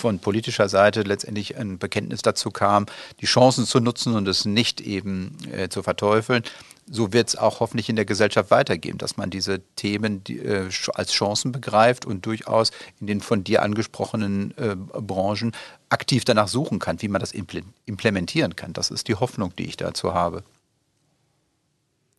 von 0.04 0.20
politischer 0.20 0.68
Seite 0.68 1.04
letztendlich 1.04 1.58
ein 1.58 1.78
Bekenntnis 1.78 2.22
dazu 2.22 2.52
kam, 2.52 2.88
die 3.22 3.26
Chancen 3.26 3.63
zu 3.63 3.80
nutzen 3.80 4.16
und 4.18 4.28
es 4.28 4.44
nicht 4.44 4.82
eben 4.82 5.38
äh, 5.50 5.70
zu 5.70 5.82
verteufeln. 5.82 6.44
So 6.92 7.13
wird 7.13 7.30
es 7.30 7.38
auch 7.38 7.62
hoffentlich 7.62 7.88
in 7.88 7.96
der 7.96 8.04
Gesellschaft 8.04 8.52
weitergehen, 8.52 8.98
dass 8.98 9.16
man 9.16 9.30
diese 9.30 9.62
Themen 9.78 10.22
die, 10.26 10.39
äh, 10.39 10.70
als 10.94 11.13
Chancen 11.13 11.54
begreift 11.54 12.06
und 12.06 12.26
durchaus 12.26 12.72
in 13.00 13.08
den 13.08 13.22
von 13.22 13.46
dir 13.46 13.63
angesprochenen 13.63 14.54
äh, 14.58 14.76
Branchen 14.76 15.54
aktiv 15.88 16.26
danach 16.26 16.50
suchen 16.50 16.80
kann, 16.80 17.02
wie 17.02 17.08
man 17.08 17.22
das 17.22 17.32
implementieren 17.32 18.58
kann. 18.58 18.74
Das 18.74 18.92
ist 18.92 19.08
die 19.08 19.16
Hoffnung, 19.16 19.56
die 19.58 19.68
ich 19.68 19.78
dazu 19.78 20.13
habe. 20.13 20.44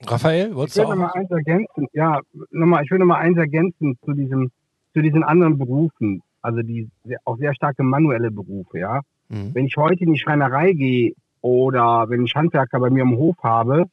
Raphael, 0.07 0.55
wolltest 0.55 0.79
ich 0.79 0.83
will 0.83 0.89
noch 0.89 1.03
mal 1.03 1.13
eins 1.13 1.31
ergänzen. 1.31 1.87
Ja, 1.93 2.23
nochmal, 2.51 2.83
ich 2.83 2.91
will 2.91 2.99
noch 2.99 3.07
mal 3.07 3.19
eins 3.19 3.37
ergänzen 3.37 3.99
zu 4.03 4.13
diesem, 4.15 4.51
zu 4.95 5.03
diesen 5.03 5.23
anderen 5.23 5.59
Berufen 5.59 6.23
also 6.45 6.61
die 6.61 6.89
sehr, 7.05 7.19
auch 7.25 7.39
sehr 7.39 7.55
starke 7.55 7.83
manuelle 7.83 8.31
Berufe, 8.31 8.79
ja. 8.79 9.01
Mhm. 9.31 9.55
Wenn 9.55 9.67
ich 9.67 9.77
heute 9.79 10.05
in 10.05 10.13
die 10.13 10.19
Schreinerei 10.19 10.73
gehe 10.73 11.15
oder 11.41 12.11
wenn 12.11 12.25
ich 12.25 12.35
Handwerker 12.35 12.79
bei 12.81 12.91
mir 12.91 13.03
im 13.03 13.17
Hof 13.17 13.37
habe, 13.43 13.87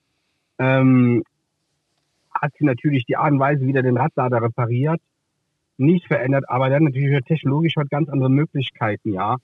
ähm, 0.59 1.23
hat 2.33 2.51
sie 2.59 2.65
natürlich 2.65 3.05
die 3.05 3.15
Art 3.15 3.31
und 3.31 3.39
Weise, 3.39 3.65
wie 3.65 3.71
der 3.71 3.83
den 3.83 3.97
Radlader 3.97 4.41
repariert, 4.41 4.99
nicht 5.77 6.07
verändert, 6.07 6.49
aber 6.49 6.69
dann 6.69 6.83
natürlich 6.83 7.23
technologisch 7.23 7.77
hat 7.77 7.89
ganz 7.89 8.09
andere 8.09 8.29
Möglichkeiten, 8.29 9.13
ja. 9.13 9.37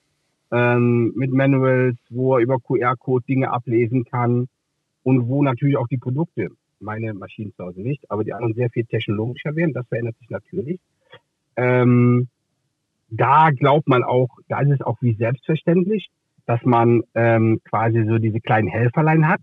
Ähm, 0.51 1.13
mit 1.15 1.31
Manuals, 1.31 1.97
wo 2.09 2.35
er 2.35 2.41
über 2.41 2.59
QR-Code 2.59 3.25
Dinge 3.25 3.51
ablesen 3.51 4.03
kann 4.03 4.47
und 5.03 5.27
wo 5.29 5.43
natürlich 5.43 5.77
auch 5.77 5.87
die 5.87 5.97
Produkte, 5.97 6.49
meine 6.79 7.13
Maschinen 7.13 7.53
zu 7.53 7.63
Hause 7.63 7.81
nicht, 7.81 8.11
aber 8.11 8.25
die 8.25 8.33
anderen 8.33 8.53
sehr 8.53 8.69
viel 8.69 8.85
technologischer 8.85 9.55
werden, 9.55 9.73
das 9.73 9.87
verändert 9.87 10.17
sich 10.19 10.29
natürlich. 10.29 10.79
Ähm, 11.55 12.27
da 13.09 13.51
glaubt 13.51 13.87
man 13.87 14.03
auch, 14.03 14.29
da 14.47 14.61
ist 14.61 14.71
es 14.71 14.81
auch 14.81 14.97
wie 15.01 15.13
selbstverständlich, 15.13 16.09
dass 16.45 16.63
man 16.63 17.03
ähm, 17.15 17.61
quasi 17.63 18.05
so 18.05 18.17
diese 18.17 18.39
kleinen 18.39 18.67
Helferlein 18.67 19.27
hat, 19.27 19.41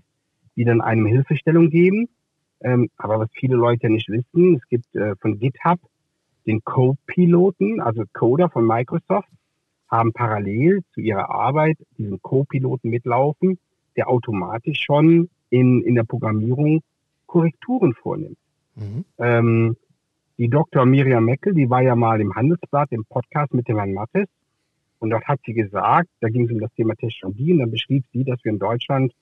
die 0.57 0.65
dann 0.65 0.81
einem 0.81 1.07
Hilfestellung 1.07 1.71
geben. 1.71 2.09
Ähm, 2.61 2.89
aber 2.97 3.19
was 3.19 3.29
viele 3.33 3.57
Leute 3.57 3.91
nicht 3.91 4.09
wissen, 4.09 4.57
es 4.57 4.69
gibt 4.69 4.95
äh, 4.95 5.15
von 5.17 5.39
GitHub 5.39 5.81
den 6.47 6.63
Co-Piloten, 6.63 7.81
also 7.81 8.05
Coder 8.13 8.51
von 8.51 8.67
Microsoft, 8.67 9.29
haben 9.89 10.13
parallel 10.13 10.83
zu 10.93 11.01
ihrer 11.01 11.31
Arbeit 11.31 11.79
diesen 11.99 12.21
Co-Piloten 12.21 12.91
mitlaufen, 12.91 13.59
der 13.97 14.09
automatisch 14.09 14.81
schon 14.81 15.29
in, 15.51 15.83
in 15.83 15.95
der 15.95 16.05
Programmierung 16.05 16.83
Korrekturen 17.27 17.95
vornimmt. 17.95 18.39
Mhm. 18.77 19.05
Ähm, 19.19 19.77
die 20.39 20.49
Dr. 20.49 20.85
Miriam 20.85 21.25
Meckel, 21.25 21.55
die 21.55 21.71
war 21.71 21.83
ja 21.83 21.95
mal 21.95 22.21
im 22.21 22.35
Handelsblatt 22.35 22.91
im 22.93 23.05
Podcast 23.05 23.55
mit 23.55 23.69
dem 23.69 23.79
Herrn 23.79 23.93
Mattes. 23.93 24.27
Und 24.99 25.11
dort 25.11 25.25
hat 25.27 25.41
sie 25.45 25.53
gesagt, 25.53 26.09
da 26.21 26.29
ging 26.29 26.47
es 26.47 26.51
um 26.51 26.61
das 26.61 26.73
Thema 26.75 26.95
Technologie 26.95 27.53
und 27.53 27.59
dann 27.59 27.71
beschrieb 27.71 28.05
sie, 28.13 28.25
dass 28.25 28.43
wir 28.43 28.53
in 28.53 28.59
Deutschland 28.59 29.13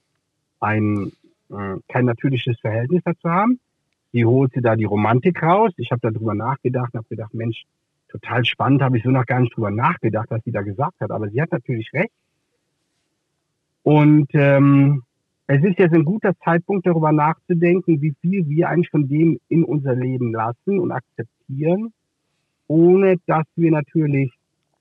ein, 0.61 1.13
äh, 1.51 1.77
kein 1.89 2.05
natürliches 2.05 2.59
Verhältnis 2.61 3.03
dazu 3.05 3.29
haben. 3.29 3.59
Sie 4.13 4.25
holte 4.25 4.63
da 4.63 4.77
die 4.77 4.85
Romantik 4.85 5.43
raus. 5.43 5.73
Ich 5.77 5.91
habe 5.91 6.01
darüber 6.13 6.35
nachgedacht 6.35 6.93
und 6.93 6.99
habe 6.99 7.09
gedacht, 7.09 7.35
Mensch, 7.35 7.65
total 8.09 8.45
spannend, 8.45 8.83
habe 8.83 8.99
ich 8.99 9.05
so 9.05 9.11
noch 9.11 9.27
gar 9.27 9.41
nicht 9.41 9.57
drüber 9.57 9.71
nachgedacht, 9.71 10.31
was 10.31 10.45
sie 10.45 10.53
da 10.53 10.63
gesagt 10.63 11.01
hat. 11.01 11.11
Aber 11.11 11.29
sie 11.31 11.41
hat 11.41 11.51
natürlich 11.51 11.93
recht. 11.93 12.13
Und 13.83 14.29
ähm, 14.35 15.03
es 15.55 15.63
ist 15.63 15.79
jetzt 15.79 15.93
ein 15.93 16.07
guter 16.07 16.35
Zeitpunkt, 16.39 16.87
darüber 16.87 17.13
nachzudenken, 17.13 18.01
wie 18.01 18.15
viel 18.23 18.49
wir 18.49 18.71
eigentlich 18.71 18.89
von 18.89 19.07
dem 19.07 19.39
in 19.51 19.65
unser 19.65 19.95
Leben 19.95 20.33
lassen 20.33 20.79
und 20.79 20.93
akzeptieren, 20.93 21.93
ohne 22.69 23.19
dass 23.27 23.45
wir 23.55 23.71
natürlich 23.71 24.33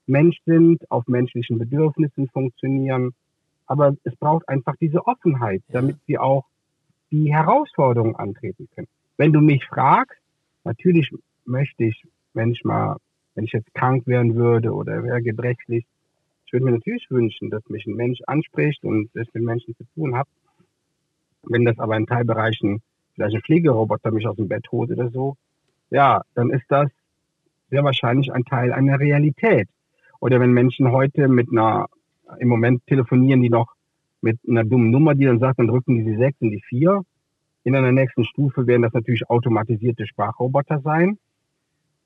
Mensch 0.06 0.38
sind, 0.46 0.90
auf 0.90 1.06
menschlichen 1.08 1.58
Bedürfnissen 1.58 2.26
funktionieren. 2.28 3.12
Aber 3.66 3.94
es 4.04 4.16
braucht 4.16 4.48
einfach 4.48 4.74
diese 4.80 5.06
Offenheit, 5.06 5.62
damit 5.68 5.96
wir 6.06 6.22
auch 6.22 6.46
die 7.10 7.30
Herausforderungen 7.30 8.16
antreten 8.16 8.66
können. 8.74 8.88
Wenn 9.18 9.34
du 9.34 9.42
mich 9.42 9.62
fragst, 9.66 10.18
natürlich 10.64 11.10
möchte 11.44 11.84
ich 11.84 12.02
manchmal, 12.32 12.96
wenn 13.34 13.44
ich 13.44 13.52
jetzt 13.52 13.74
krank 13.74 14.06
werden 14.06 14.36
würde 14.36 14.72
oder 14.72 15.04
wäre 15.04 15.20
gebrechlich, 15.20 15.84
ich 16.46 16.52
würde 16.54 16.64
mir 16.64 16.72
natürlich 16.72 17.06
wünschen, 17.10 17.50
dass 17.50 17.68
mich 17.68 17.86
ein 17.86 17.94
Mensch 17.94 18.20
anspricht 18.26 18.82
und 18.84 19.10
es 19.14 19.26
mit 19.34 19.42
Menschen 19.42 19.76
zu 19.76 19.84
tun 19.94 20.16
hat. 20.16 20.26
Wenn 21.44 21.64
das 21.64 21.78
aber 21.78 21.96
in 21.96 22.06
Teilbereichen 22.06 22.82
vielleicht 23.14 23.36
ein 23.36 23.42
Pflegeroboter 23.42 24.10
mich 24.10 24.26
aus 24.26 24.36
dem 24.36 24.48
Bett 24.48 24.70
holt 24.70 24.90
oder 24.90 25.10
so, 25.10 25.36
ja, 25.90 26.22
dann 26.34 26.50
ist 26.50 26.64
das 26.68 26.88
sehr 27.70 27.84
wahrscheinlich 27.84 28.32
ein 28.32 28.44
Teil 28.44 28.72
einer 28.72 28.98
Realität. 28.98 29.68
Oder 30.20 30.40
wenn 30.40 30.52
Menschen 30.52 30.92
heute 30.92 31.28
mit 31.28 31.50
einer, 31.50 31.86
im 32.38 32.48
Moment 32.48 32.86
telefonieren 32.86 33.42
die 33.42 33.50
noch 33.50 33.72
mit 34.20 34.38
einer 34.48 34.64
dummen 34.64 34.90
Nummer, 34.90 35.14
die 35.14 35.24
dann 35.24 35.40
sagt, 35.40 35.58
dann 35.58 35.66
drücken 35.66 35.96
die 35.96 36.04
die 36.04 36.16
6 36.16 36.40
und 36.40 36.50
die 36.50 36.62
4. 36.68 37.02
In 37.64 37.74
einer 37.74 37.92
nächsten 37.92 38.24
Stufe 38.24 38.66
werden 38.66 38.82
das 38.82 38.92
natürlich 38.92 39.28
automatisierte 39.28 40.06
Sprachroboter 40.06 40.80
sein. 40.80 41.18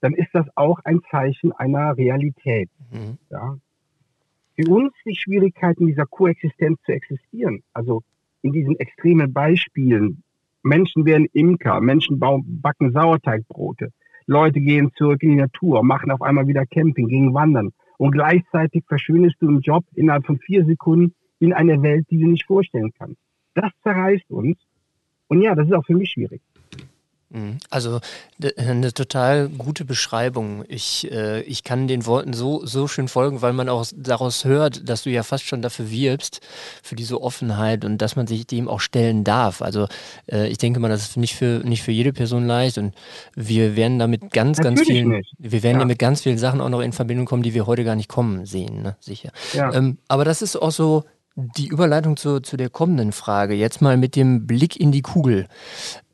Dann 0.01 0.15
ist 0.15 0.29
das 0.33 0.47
auch 0.55 0.81
ein 0.85 1.01
Zeichen 1.11 1.53
einer 1.53 1.97
Realität. 1.97 2.71
Mhm. 2.91 3.19
Ja. 3.31 3.57
Für 4.55 4.71
uns 4.71 4.95
die 5.05 5.15
Schwierigkeiten 5.15 5.87
dieser 5.87 6.07
Koexistenz 6.07 6.81
zu 6.85 6.93
existieren. 6.93 7.63
Also 7.73 8.03
in 8.47 8.53
diesen 8.53 8.79
extremen 8.79 9.33
Beispielen. 9.33 10.23
Menschen 10.63 11.05
werden 11.05 11.27
Imker, 11.33 11.81
Menschen 11.81 12.19
backen 12.19 12.93
Sauerteigbrote. 12.93 13.91
Leute 14.27 14.61
gehen 14.61 14.91
zurück 14.97 15.23
in 15.23 15.31
die 15.31 15.37
Natur, 15.37 15.85
machen 15.85 16.11
auf 16.11 16.23
einmal 16.23 16.49
wieder 16.49 16.67
Camping, 16.67 17.09
gehen 17.09 17.35
wandern. 17.35 17.71
Und 17.99 18.13
gleichzeitig 18.13 18.85
verschwindest 18.87 19.37
du 19.41 19.49
im 19.49 19.61
Job 19.61 19.85
innerhalb 19.95 20.27
von 20.27 20.39
vier 20.39 20.65
Sekunden 20.65 21.15
in 21.39 21.53
eine 21.53 21.83
Welt, 21.83 22.07
die 22.11 22.19
du 22.19 22.29
nicht 22.29 22.47
vorstellen 22.47 22.93
kannst. 22.99 23.21
Das 23.55 23.71
zerreißt 23.83 24.31
uns. 24.31 24.59
Und 25.29 25.43
ja, 25.43 25.55
das 25.55 25.67
ist 25.67 25.75
auch 25.75 25.87
für 25.87 25.95
mich 25.95 26.11
schwierig. 26.11 26.41
Mhm. 27.31 27.59
Also 27.71 28.01
eine 28.57 28.93
total 28.93 29.49
gute 29.49 29.85
Beschreibung. 29.85 30.65
Ich, 30.69 31.11
äh, 31.11 31.41
ich 31.43 31.65
kann 31.65 31.89
den 31.89 32.07
Worten 32.07 32.33
so, 32.33 32.65
so 32.65 32.87
schön 32.87 33.09
folgen, 33.09 33.43
weil 33.43 33.53
man 33.53 33.69
auch 33.69 33.85
daraus 33.97 34.45
hört, 34.45 34.89
dass 34.89 35.03
du 35.03 35.11
ja 35.11 35.25
fast 35.25 35.45
schon 35.45 35.61
dafür 35.61 35.91
wirbst, 35.91 36.41
für 36.83 36.95
diese 36.95 37.21
Offenheit 37.21 37.85
und 37.85 37.99
dass 37.99 38.15
man 38.15 38.29
sich 38.29 38.47
dem 38.47 38.69
auch 38.69 38.81
stellen 38.81 39.25
darf. 39.25 39.61
Also 39.61 39.89
äh, 40.31 40.49
ich 40.49 40.59
denke 40.59 40.79
mal, 40.79 40.89
das 40.89 41.03
ist 41.03 41.17
nicht 41.17 41.35
für, 41.35 41.63
nicht 41.65 41.83
für 41.83 41.93
jede 41.93 42.13
Person 42.13 42.47
leicht 42.47 42.79
und 42.79 42.95
wir 43.35 43.75
werden 43.75 43.99
damit 43.99 44.31
ganz, 44.33 44.59
Natürlich 44.59 44.77
ganz 44.77 44.87
vielen, 44.87 45.09
nicht. 45.09 45.35
wir 45.39 45.63
werden 45.65 45.77
ja. 45.77 45.81
damit 45.81 45.99
ganz 45.99 46.23
vielen 46.23 46.39
Sachen 46.39 46.61
auch 46.61 46.69
noch 46.69 46.81
in 46.81 46.93
Verbindung 46.93 47.27
kommen, 47.27 47.43
die 47.43 47.55
wir 47.55 47.67
heute 47.67 47.83
gar 47.83 47.97
nicht 47.97 48.09
kommen 48.09 48.47
sehen, 48.47 48.83
ne? 48.83 48.97
sicher. 49.01 49.31
Ja. 49.53 49.73
Ähm, 49.75 49.99
aber 50.07 50.25
das 50.25 50.43
ist 50.43 50.55
auch 50.57 50.71
so, 50.71 51.05
die 51.37 51.69
Überleitung 51.69 52.17
zu, 52.17 52.41
zu 52.41 52.57
der 52.57 52.71
kommenden 52.71 53.13
Frage, 53.13 53.55
jetzt 53.55 53.83
mal 53.83 53.99
mit 53.99 54.17
dem 54.17 54.47
Blick 54.47 54.81
in 54.81 54.91
die 54.91 55.03
Kugel. 55.03 55.47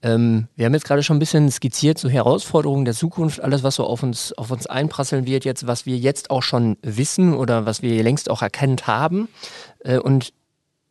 Ähm, 0.02 0.48
wir 0.56 0.66
haben 0.66 0.74
jetzt 0.74 0.84
gerade 0.84 1.04
schon 1.04 1.16
ein 1.16 1.20
bisschen 1.20 1.48
skizziert, 1.50 1.96
so 1.96 2.08
Herausforderungen 2.08 2.84
der 2.84 2.94
Zukunft, 2.94 3.40
alles, 3.40 3.62
was 3.62 3.76
so 3.76 3.84
auf 3.84 4.02
uns, 4.02 4.32
auf 4.36 4.50
uns 4.50 4.66
einprasseln 4.66 5.24
wird, 5.24 5.44
jetzt, 5.44 5.66
was 5.66 5.86
wir 5.86 5.96
jetzt 5.96 6.30
auch 6.30 6.42
schon 6.42 6.76
wissen 6.82 7.34
oder 7.34 7.66
was 7.66 7.82
wir 7.82 8.02
längst 8.02 8.28
auch 8.28 8.42
erkannt 8.42 8.88
haben. 8.88 9.28
Äh, 9.84 9.98
und 9.98 10.32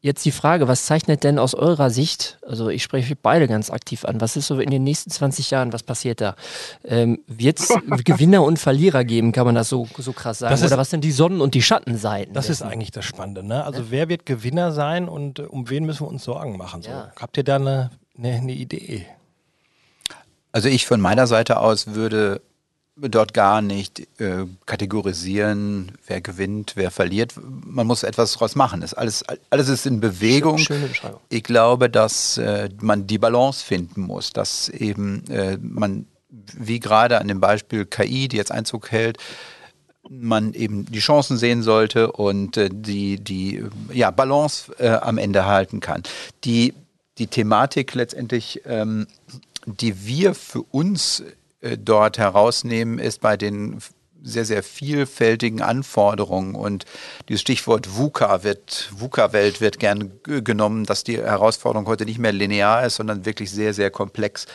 Jetzt 0.04 0.26
die 0.26 0.32
Frage, 0.32 0.68
was 0.68 0.88
zeichnet 0.88 1.24
denn 1.24 1.38
aus 1.38 1.54
eurer 1.54 1.92
Sicht, 1.92 2.40
also 2.48 2.70
ich 2.70 2.82
spreche 2.82 3.16
beide 3.16 3.48
ganz 3.48 3.70
aktiv 3.70 4.04
an, 4.04 4.20
was 4.20 4.36
ist 4.36 4.48
so 4.48 4.60
in 4.60 4.72
den 4.72 4.84
nächsten 4.84 5.12
20 5.12 5.52
Jahren, 5.52 5.74
was 5.74 5.84
passiert 5.84 6.22
da? 6.22 6.36
Ähm, 6.84 7.20
Wird 7.28 7.60
es 7.60 7.70
Gewinner 8.04 8.42
und 8.42 8.58
Verlierer 8.58 9.04
geben, 9.04 9.32
kann 9.32 9.46
man 9.46 9.54
das 9.54 9.70
so, 9.70 9.88
so 9.96 10.12
krass 10.12 10.40
sagen? 10.40 10.56
Ist, 10.56 10.64
Oder 10.64 10.80
was 10.80 10.90
sind 10.90 11.04
die 11.04 11.12
Sonnen- 11.12 11.40
und 11.40 11.54
die 11.54 11.62
Schattenseiten? 11.62 12.34
Das 12.34 12.48
dessen? 12.48 12.64
ist 12.64 12.72
eigentlich 12.72 12.90
das 12.90 13.06
Spannende. 13.06 13.44
Ne? 13.44 13.64
Also 13.64 13.82
ja. 13.82 13.86
wer 13.92 14.10
wird 14.10 14.26
Gewinner 14.26 14.72
sein 14.72 15.08
und 15.08 15.38
äh, 15.38 15.44
um 15.44 15.70
wen 15.70 15.86
müssen 15.86 16.08
wir 16.08 16.10
uns 16.10 16.24
Sorgen 16.24 16.58
machen? 16.58 16.82
So, 16.82 16.90
ja. 16.90 17.12
Habt 17.20 17.38
ihr 17.38 17.44
da 17.44 17.58
eine, 17.58 17.92
eine, 18.18 18.34
eine 18.34 18.54
Idee? 18.54 19.06
Also 20.52 20.68
ich 20.68 20.88
von 20.88 21.00
meiner 21.00 21.28
Seite 21.28 21.60
aus 21.60 21.94
würde 21.94 22.42
dort 22.96 23.34
gar 23.34 23.62
nicht 23.62 24.00
äh, 24.20 24.46
kategorisieren, 24.66 25.94
wer 26.08 26.22
gewinnt, 26.22 26.74
wer 26.76 26.92
verliert. 26.92 27.34
Man 27.42 27.88
muss 27.88 28.04
etwas 28.04 28.34
daraus 28.34 28.56
machen. 28.56 28.84
Es 28.84 28.94
alles, 28.94 29.24
alles 29.50 29.70
ist 29.70 29.86
in 29.86 30.00
Bewegung. 30.00 30.58
Schöne 30.58 30.88
Beschreibung. 30.88 31.22
Ich 31.30 31.44
glaube, 31.44 31.90
dass 31.90 32.38
äh, 32.38 32.70
man 32.82 33.08
die 33.08 33.18
Balance 33.18 33.64
finden 33.64 34.02
muss, 34.02 34.32
dass 34.32 34.70
eben 34.70 35.26
äh, 35.30 35.58
man, 35.62 36.06
wie 36.30 36.80
gerade 36.80 37.20
an 37.20 37.28
dem 37.28 37.40
Beispiel 37.40 37.86
KI, 37.86 38.28
die 38.28 38.38
jetzt 38.38 38.52
Einzug 38.52 38.92
hält, 38.92 39.18
man 40.10 40.54
eben 40.54 40.86
die 40.86 41.00
Chancen 41.00 41.38
sehen 41.38 41.64
sollte 41.64 42.12
und 42.12 42.58
äh, 42.58 42.70
die, 42.72 43.18
die 43.18 43.64
ja, 43.94 44.12
Balance 44.12 44.74
äh, 44.78 44.90
am 44.90 45.18
Ende 45.18 45.46
halten 45.46 45.80
kann. 45.80 46.04
Die, 46.44 46.74
die 47.18 47.28
Thematik 47.28 47.94
letztendlich, 47.94 48.62
ähm, 48.66 49.08
die 49.66 50.06
wir 50.06 50.34
für 50.34 50.64
uns 50.64 51.22
äh, 51.22 51.32
dort 51.62 52.18
herausnehmen, 52.18 53.00
ist 53.00 53.22
bei 53.22 53.38
den 53.38 53.80
sehr, 54.24 54.46
sehr 54.46 54.64
vielfältigen 54.64 55.62
Anforderungen 55.62 56.56
und 56.56 56.86
dieses 57.28 57.42
Stichwort 57.42 57.96
VUCA 57.96 58.44
wird, 58.44 58.90
VUCA-Welt 58.96 59.62
wird 59.62 59.80
gern 59.80 60.12
genommen, 60.24 60.86
dass 60.86 61.04
die 61.04 61.18
Herausforderung 61.18 61.88
heute 61.88 62.06
nicht 62.06 62.20
mehr 62.20 62.32
linear 62.32 62.86
ist, 62.86 62.96
sondern 62.96 63.26
wirklich 63.26 63.52
sehr, 63.52 63.74
sehr 63.74 63.90
komplex. 63.90 64.46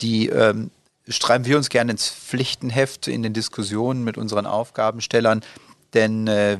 Die 0.00 0.28
ähm, 0.28 0.70
schreiben 1.08 1.44
wir 1.44 1.56
uns 1.56 1.68
gerne 1.68 1.92
ins 1.92 2.08
Pflichtenheft 2.08 3.08
in 3.08 3.22
den 3.22 3.32
Diskussionen 3.32 4.02
mit 4.02 4.16
unseren 4.16 4.46
Aufgabenstellern, 4.46 5.42
denn 5.94 6.26
äh, 6.26 6.58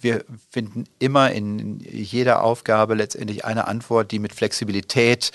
wir 0.00 0.24
finden 0.50 0.84
immer 0.98 1.30
in 1.30 1.80
jeder 1.80 2.42
Aufgabe 2.42 2.94
letztendlich 2.94 3.44
eine 3.44 3.68
Antwort, 3.68 4.10
die 4.10 4.18
mit 4.18 4.34
Flexibilität 4.34 5.30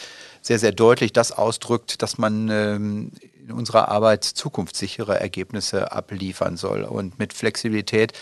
sehr, 0.49 0.57
sehr 0.57 0.71
deutlich 0.71 1.13
das 1.13 1.31
ausdrückt, 1.31 2.01
dass 2.01 2.17
man 2.17 2.49
ähm, 2.49 3.11
in 3.39 3.51
unserer 3.51 3.89
Arbeit 3.89 4.23
zukunftssichere 4.23 5.19
Ergebnisse 5.19 5.91
abliefern 5.91 6.57
soll. 6.57 6.81
Und 6.81 7.19
mit 7.19 7.33
Flexibilität 7.33 8.13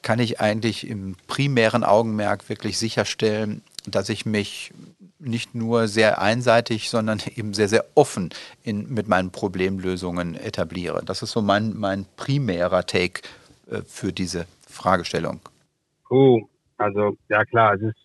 kann 0.00 0.20
ich 0.20 0.40
eigentlich 0.40 0.88
im 0.88 1.16
primären 1.26 1.82
Augenmerk 1.82 2.48
wirklich 2.48 2.78
sicherstellen, 2.78 3.60
dass 3.88 4.08
ich 4.08 4.24
mich 4.24 4.72
nicht 5.18 5.56
nur 5.56 5.88
sehr 5.88 6.22
einseitig, 6.22 6.90
sondern 6.90 7.20
eben 7.34 7.54
sehr, 7.54 7.68
sehr 7.68 7.84
offen 7.96 8.30
in, 8.62 8.94
mit 8.94 9.08
meinen 9.08 9.32
Problemlösungen 9.32 10.36
etabliere. 10.36 11.02
Das 11.04 11.22
ist 11.22 11.32
so 11.32 11.42
mein, 11.42 11.76
mein 11.76 12.06
primärer 12.14 12.86
Take 12.86 13.22
äh, 13.68 13.82
für 13.84 14.12
diese 14.12 14.46
Fragestellung. 14.68 15.40
Oh, 16.08 16.40
also 16.76 17.16
ja 17.28 17.44
klar, 17.44 17.74
es 17.74 17.82
ist, 17.82 17.98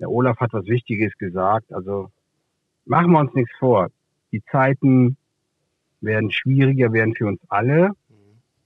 der 0.00 0.10
Olaf 0.10 0.40
hat 0.40 0.52
was 0.52 0.66
Wichtiges 0.66 1.16
gesagt. 1.18 1.72
Also 1.72 2.10
machen 2.86 3.12
wir 3.12 3.20
uns 3.20 3.34
nichts 3.34 3.52
vor. 3.58 3.88
Die 4.32 4.42
Zeiten 4.50 5.16
werden 6.00 6.30
schwieriger 6.30 6.92
werden 6.92 7.14
für 7.14 7.26
uns 7.26 7.40
alle. 7.48 7.90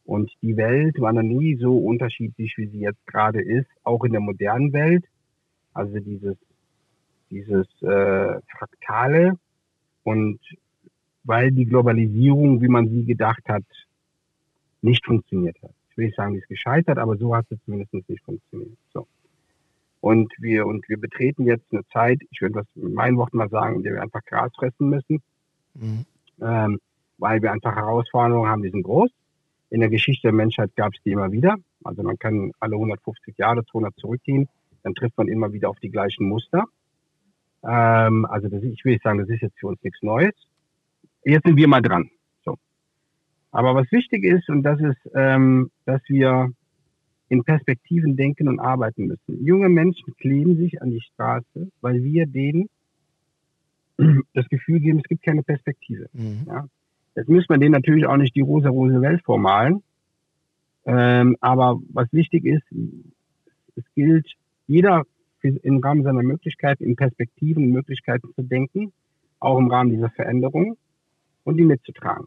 Und 0.04 0.33
die 0.42 0.56
Welt 0.56 1.00
war 1.00 1.12
noch 1.12 1.22
nie 1.22 1.56
so 1.56 1.76
unterschiedlich, 1.78 2.54
wie 2.56 2.66
sie 2.66 2.80
jetzt 2.80 3.06
gerade 3.06 3.40
ist, 3.40 3.68
auch 3.85 4.04
in 4.04 4.12
der 4.12 4.20
modernen 4.20 4.72
Welt. 4.72 5.04
Also 5.72 5.98
dieses, 6.00 6.37
dieses 7.30 7.66
äh, 7.83 8.40
Fraktale. 8.59 9.38
Und 10.02 10.40
weil 11.24 11.52
die 11.52 11.66
Globalisierung, 11.66 12.61
wie 12.61 12.68
man 12.68 12.88
sie 12.88 13.04
gedacht 13.04 13.48
hat, 13.48 13.64
nicht 14.83 15.04
funktioniert 15.04 15.56
hat. 15.62 15.72
Ich 15.90 15.96
will 15.96 16.06
nicht 16.06 16.16
sagen, 16.16 16.33
die 16.33 16.40
ist 16.40 16.48
gescheitert, 16.48 16.98
aber 16.98 17.16
so 17.16 17.37
hat 17.37 17.46
es 17.50 17.59
zumindest 17.64 17.92
nicht 18.09 18.24
funktioniert. 18.24 18.78
So. 18.92 19.06
Und 20.00 20.32
wir, 20.38 20.66
und 20.66 20.88
wir 20.88 20.98
betreten 20.98 21.44
jetzt 21.44 21.66
eine 21.72 21.86
Zeit, 21.88 22.20
ich 22.30 22.40
würde 22.40 22.60
das 22.60 22.66
mit 22.74 22.94
meinen 22.94 23.16
Worten 23.18 23.36
mal 23.36 23.50
sagen, 23.50 23.76
in 23.76 23.82
der 23.82 23.94
wir 23.94 24.02
einfach 24.02 24.24
Gras 24.24 24.50
fressen 24.56 24.88
müssen. 24.88 25.22
Mhm. 25.74 26.06
Ähm, 26.40 26.80
weil 27.18 27.42
wir 27.42 27.52
einfach 27.52 27.76
Herausforderungen 27.76 28.48
haben, 28.48 28.62
die 28.62 28.70
sind 28.70 28.82
groß. 28.82 29.10
In 29.68 29.80
der 29.80 29.90
Geschichte 29.90 30.28
der 30.28 30.32
Menschheit 30.32 30.74
gab 30.74 30.94
es 30.94 31.02
die 31.04 31.12
immer 31.12 31.30
wieder. 31.30 31.56
Also 31.84 32.02
man 32.02 32.18
kann 32.18 32.52
alle 32.60 32.74
150 32.74 33.36
Jahre, 33.38 33.64
200 33.66 33.94
zurückgehen, 33.96 34.48
dann 34.82 34.94
trifft 34.94 35.16
man 35.18 35.28
immer 35.28 35.52
wieder 35.52 35.68
auf 35.68 35.78
die 35.80 35.90
gleichen 35.90 36.26
Muster. 36.28 36.64
Ähm, 37.62 38.24
also 38.24 38.48
das, 38.48 38.62
ich 38.62 38.84
will 38.84 38.98
sagen, 39.02 39.18
das 39.18 39.28
ist 39.28 39.42
jetzt 39.42 39.58
für 39.58 39.68
uns 39.68 39.82
nichts 39.82 40.02
Neues. 40.02 40.34
Jetzt 41.24 41.44
sind 41.44 41.56
wir 41.56 41.68
mal 41.68 41.82
dran. 41.82 42.10
So. 42.44 42.56
Aber 43.52 43.74
was 43.74 43.90
wichtig 43.92 44.24
ist, 44.24 44.48
und 44.48 44.62
das 44.62 44.80
ist, 44.80 44.98
ähm, 45.14 45.70
dass 45.84 46.00
wir 46.08 46.52
in 47.30 47.44
Perspektiven 47.44 48.16
denken 48.16 48.48
und 48.48 48.58
arbeiten 48.58 49.06
müssen. 49.06 49.44
Junge 49.44 49.68
Menschen 49.68 50.14
kleben 50.16 50.56
sich 50.56 50.82
an 50.82 50.90
die 50.90 51.00
Straße, 51.00 51.70
weil 51.80 52.02
wir 52.02 52.26
denen 52.26 52.68
das 54.34 54.48
Gefühl 54.48 54.80
geben, 54.80 54.98
es 54.98 55.08
gibt 55.08 55.22
keine 55.22 55.44
Perspektive. 55.44 56.08
Mhm. 56.12 56.42
Ja? 56.48 56.66
Jetzt 57.14 57.28
müsste 57.28 57.52
man 57.52 57.60
denen 57.60 57.72
natürlich 57.72 58.04
auch 58.04 58.16
nicht 58.16 58.34
die 58.34 58.40
rosa-rose 58.40 59.00
Welt 59.00 59.22
vormalen. 59.24 59.82
Ähm, 60.86 61.36
aber 61.40 61.80
was 61.92 62.12
wichtig 62.12 62.44
ist, 62.44 62.64
es 63.76 63.84
gilt, 63.94 64.26
jeder 64.66 65.04
im 65.42 65.78
Rahmen 65.78 66.02
seiner 66.02 66.22
Möglichkeiten, 66.22 66.82
in 66.82 66.96
Perspektiven 66.96 67.64
und 67.64 67.70
Möglichkeiten 67.70 68.34
zu 68.34 68.42
denken, 68.42 68.92
auch 69.38 69.58
im 69.58 69.70
Rahmen 69.70 69.90
dieser 69.90 70.10
Veränderung 70.10 70.76
und 71.44 71.56
die 71.56 71.64
mitzutragen. 71.64 72.26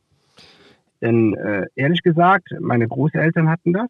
Denn 1.01 1.33
äh, 1.33 1.65
ehrlich 1.75 2.01
gesagt, 2.03 2.55
meine 2.61 2.87
Großeltern 2.87 3.49
hatten 3.49 3.73
das 3.73 3.89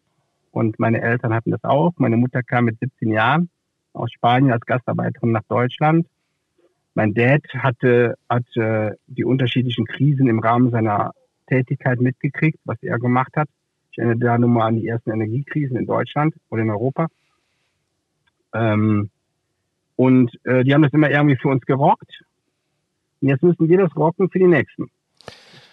und 0.54 0.78
meine 0.78 1.00
Eltern 1.02 1.34
hatten 1.34 1.50
das 1.50 1.64
auch. 1.64 1.92
Meine 1.96 2.16
Mutter 2.16 2.42
kam 2.42 2.64
mit 2.64 2.78
17 2.78 3.12
Jahren 3.12 3.50
aus 3.92 4.10
Spanien 4.12 4.52
als 4.52 4.64
Gastarbeiterin 4.66 5.32
nach 5.32 5.44
Deutschland 5.48 6.06
mein 6.94 7.12
Dad 7.12 7.42
hatte, 7.54 8.16
hat 8.28 8.44
äh, 8.56 8.92
die 9.06 9.24
unterschiedlichen 9.24 9.84
Krisen 9.84 10.28
im 10.28 10.38
Rahmen 10.38 10.70
seiner 10.70 11.12
Tätigkeit 11.48 12.00
mitgekriegt, 12.00 12.58
was 12.64 12.80
er 12.82 12.98
gemacht 12.98 13.36
hat. 13.36 13.48
Ich 13.90 13.98
erinnere 13.98 14.18
da 14.18 14.38
nur 14.38 14.48
mal 14.48 14.68
an 14.68 14.76
die 14.76 14.88
ersten 14.88 15.10
Energiekrisen 15.10 15.76
in 15.76 15.86
Deutschland 15.86 16.34
oder 16.50 16.62
in 16.62 16.70
Europa. 16.70 17.08
Ähm, 18.52 19.10
Und 19.96 20.32
äh, 20.44 20.64
die 20.64 20.72
haben 20.72 20.82
das 20.82 20.92
immer 20.92 21.10
irgendwie 21.10 21.36
für 21.36 21.48
uns 21.48 21.64
gerockt. 21.66 22.24
Und 23.20 23.28
jetzt 23.28 23.42
müssen 23.42 23.68
wir 23.68 23.78
das 23.78 23.94
rocken 23.96 24.30
für 24.30 24.38
die 24.38 24.46
Nächsten, 24.46 24.90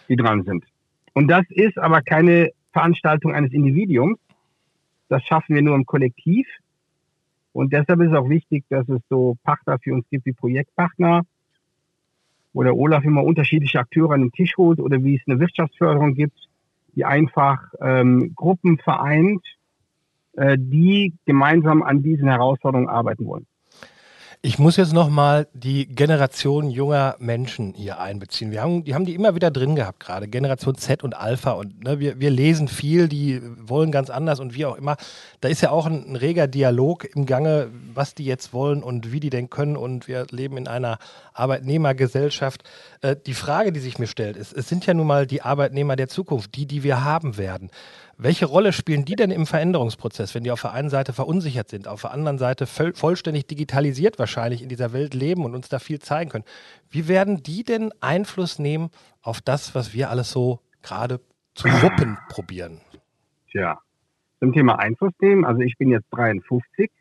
die 0.10 0.16
dran 0.16 0.44
sind. 0.44 0.66
Und 1.14 1.28
das 1.28 1.44
ist 1.50 1.78
aber 1.78 2.02
keine 2.02 2.52
Veranstaltung 2.72 3.34
eines 3.34 3.52
Individuums. 3.52 4.20
Das 5.12 5.24
schaffen 5.26 5.56
wir 5.56 5.62
nur 5.62 5.76
im 5.76 5.86
Kollektiv. 5.86 6.48
Und 7.52 7.74
deshalb 7.74 8.00
ist 8.00 8.12
es 8.12 8.18
auch 8.18 8.30
wichtig, 8.30 8.64
dass 8.70 8.88
es 8.88 9.02
so 9.10 9.36
Partner 9.44 9.78
für 9.78 9.94
uns 9.94 10.06
gibt 10.10 10.26
wie 10.26 10.32
Projektpartner, 10.32 11.24
wo 12.54 12.64
der 12.64 12.78
Olaf 12.78 13.04
immer 13.04 13.22
unterschiedliche 13.22 13.80
Akteure 13.80 14.14
an 14.14 14.22
den 14.22 14.32
Tisch 14.32 14.56
holt 14.56 14.80
oder 14.80 15.04
wie 15.04 15.16
es 15.16 15.22
eine 15.28 15.38
Wirtschaftsförderung 15.42 16.14
gibt, 16.14 16.48
die 16.96 17.04
einfach 17.04 17.62
ähm, 17.82 18.32
Gruppen 18.36 18.78
vereint, 18.78 19.46
äh, 20.38 20.56
die 20.58 21.14
gemeinsam 21.26 21.84
an 21.84 22.02
diesen 22.02 22.30
Herausforderungen 22.30 22.88
arbeiten 22.88 23.26
wollen. 23.26 23.48
Ich 24.44 24.58
muss 24.58 24.76
jetzt 24.76 24.92
nochmal 24.92 25.48
die 25.54 25.86
Generation 25.86 26.72
junger 26.72 27.16
Menschen 27.20 27.76
hier 27.76 28.00
einbeziehen. 28.00 28.50
Wir 28.50 28.64
haben, 28.64 28.84
die 28.84 28.96
haben 28.96 29.06
die 29.06 29.14
immer 29.14 29.36
wieder 29.36 29.52
drin 29.52 29.76
gehabt, 29.76 30.00
gerade 30.00 30.28
Generation 30.28 30.74
Z 30.74 31.04
und 31.04 31.16
Alpha. 31.16 31.52
Und 31.52 31.84
ne, 31.84 32.00
wir, 32.00 32.20
wir 32.20 32.32
lesen 32.32 32.68
viel, 32.68 33.08
die 33.08 33.40
wollen 33.60 33.92
ganz 33.92 34.10
anders 34.10 34.40
und 34.40 34.56
wie 34.56 34.66
auch 34.66 34.78
immer. 34.78 34.98
Da 35.42 35.50
ist 35.50 35.62
ja 35.62 35.70
auch 35.70 35.86
ein, 35.86 36.10
ein, 36.10 36.16
reger 36.16 36.48
Dialog 36.48 37.06
im 37.16 37.28
Gange, 37.28 37.70
was 37.94 38.16
die 38.16 38.26
jetzt 38.26 38.52
wollen 38.52 38.82
und 38.82 39.12
wie 39.12 39.20
die 39.20 39.30
denn 39.30 39.52
können. 39.52 39.78
Und 39.78 40.08
wir 40.08 40.26
leben 40.32 40.58
in 40.58 40.68
einer 40.68 40.98
Arbeitnehmergesellschaft. 41.36 42.64
Äh, 43.02 43.18
die 43.24 43.36
Frage, 43.36 43.72
die 43.72 43.80
sich 43.80 44.00
mir 44.00 44.08
stellt, 44.08 44.38
ist, 44.38 44.54
es 44.54 44.68
sind 44.68 44.88
ja 44.88 44.96
nun 44.96 45.06
mal 45.06 45.28
die 45.28 45.44
Arbeitnehmer 45.44 45.96
der 45.96 46.08
Zukunft, 46.08 46.56
die, 46.56 46.66
die 46.66 46.82
wir 46.82 47.04
haben 47.04 47.38
werden. 47.38 47.70
Welche 48.24 48.46
Rolle 48.46 48.72
spielen 48.72 49.04
die 49.04 49.16
denn 49.16 49.32
im 49.32 49.48
Veränderungsprozess, 49.48 50.36
wenn 50.36 50.44
die 50.44 50.52
auf 50.52 50.62
der 50.62 50.74
einen 50.74 50.92
Seite 50.92 51.12
verunsichert 51.12 51.70
sind, 51.70 51.88
auf 51.88 52.02
der 52.02 52.12
anderen 52.12 52.38
Seite 52.38 52.68
vollständig 52.68 53.48
digitalisiert 53.48 54.20
wahrscheinlich 54.20 54.62
in 54.62 54.70
dieser 54.70 54.94
Welt 54.94 55.16
leben 55.16 55.44
und 55.44 55.56
uns 55.56 55.70
da 55.70 55.80
viel 55.80 55.98
zeigen 55.98 56.30
können? 56.30 56.44
Wie 56.92 57.08
werden 57.08 57.42
die 57.42 57.64
denn 57.64 57.92
Einfluss 58.00 58.60
nehmen 58.60 58.92
auf 59.24 59.42
das, 59.42 59.74
was 59.74 59.96
wir 59.96 60.12
alles 60.12 60.30
so 60.30 60.60
gerade 60.84 61.20
zu 61.56 61.68
wuppen 61.68 62.20
probieren? 62.30 62.80
Tja, 63.50 63.80
zum 64.40 64.54
Thema 64.54 64.78
Einfluss 64.78 65.14
nehmen, 65.20 65.44
also 65.44 65.62
ich 65.62 65.76
bin 65.80 65.90
jetzt 65.90 66.06
53. 66.12 66.92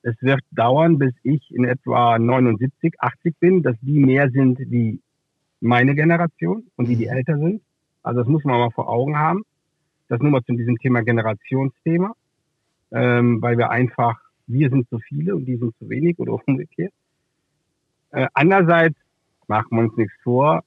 Es 0.00 0.14
wird 0.22 0.40
dauern, 0.52 0.96
bis 0.96 1.12
ich 1.22 1.54
in 1.54 1.66
etwa 1.66 2.18
79, 2.18 2.94
80 2.98 3.38
bin, 3.38 3.62
dass 3.62 3.76
die 3.82 4.00
mehr 4.00 4.30
sind 4.30 4.58
wie 4.58 5.02
meine 5.60 5.94
Generation 5.94 6.66
und 6.76 6.88
die, 6.88 6.96
die 6.96 7.08
mhm. 7.08 7.12
älter 7.12 7.36
sind. 7.36 7.60
Also 8.02 8.20
das 8.20 8.28
muss 8.28 8.42
man 8.44 8.58
mal 8.58 8.70
vor 8.70 8.88
Augen 8.88 9.18
haben. 9.18 9.42
Das 10.12 10.20
nur 10.20 10.30
mal 10.30 10.44
zu 10.44 10.52
diesem 10.52 10.76
Thema 10.76 11.00
Generationsthema, 11.00 12.12
ähm, 12.90 13.40
weil 13.40 13.56
wir 13.56 13.70
einfach, 13.70 14.20
wir 14.46 14.68
sind 14.68 14.86
zu 14.90 14.98
viele 14.98 15.34
und 15.34 15.46
die 15.46 15.56
sind 15.56 15.74
zu 15.78 15.88
wenig 15.88 16.18
oder 16.18 16.34
umgekehrt. 16.46 16.92
Äh, 18.10 18.26
andererseits 18.34 18.98
machen 19.46 19.68
wir 19.70 19.84
uns 19.84 19.96
nichts 19.96 20.12
vor. 20.22 20.64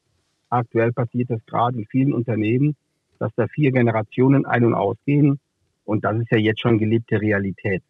Aktuell 0.49 0.91
passiert 0.93 1.29
das 1.29 1.45
gerade 1.45 1.77
in 1.77 1.85
vielen 1.85 2.11
Unternehmen, 2.11 2.75
dass 3.19 3.31
da 3.35 3.47
vier 3.47 3.71
Generationen 3.71 4.47
ein- 4.47 4.65
und 4.65 4.73
ausgehen. 4.73 5.39
Und 5.83 6.05
das 6.05 6.17
ist 6.17 6.31
ja 6.31 6.39
jetzt 6.39 6.61
schon 6.61 6.79
gelebte 6.79 7.21
Realität. 7.21 7.83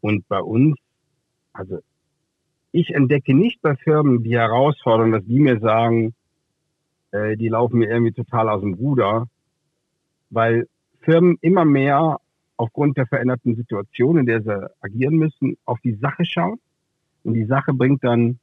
Und 0.00 0.26
bei 0.26 0.40
uns, 0.40 0.76
also 1.52 1.78
ich 2.72 2.92
entdecke 2.92 3.32
nicht 3.32 3.62
bei 3.62 3.76
Firmen 3.76 4.24
die 4.24 4.36
Herausforderung, 4.36 5.12
dass 5.12 5.24
die 5.24 5.38
mir 5.38 5.60
sagen, 5.60 6.14
äh, 7.12 7.36
die 7.36 7.48
laufen 7.48 7.78
mir 7.78 7.88
irgendwie 7.88 8.10
total 8.12 8.48
aus 8.48 8.62
dem 8.62 8.74
Ruder, 8.74 9.28
weil 10.32 10.66
Firmen 11.02 11.36
immer 11.40 11.64
mehr 11.64 12.18
aufgrund 12.56 12.96
der 12.96 13.06
veränderten 13.06 13.54
Situation, 13.54 14.18
in 14.18 14.26
der 14.26 14.42
sie 14.42 14.70
agieren 14.80 15.16
müssen, 15.16 15.56
auf 15.64 15.78
die 15.80 15.94
Sache 15.94 16.24
schauen. 16.24 16.58
Und 17.24 17.34
die 17.34 17.44
Sache 17.44 17.72
bringt 17.72 18.02
dann, 18.02 18.38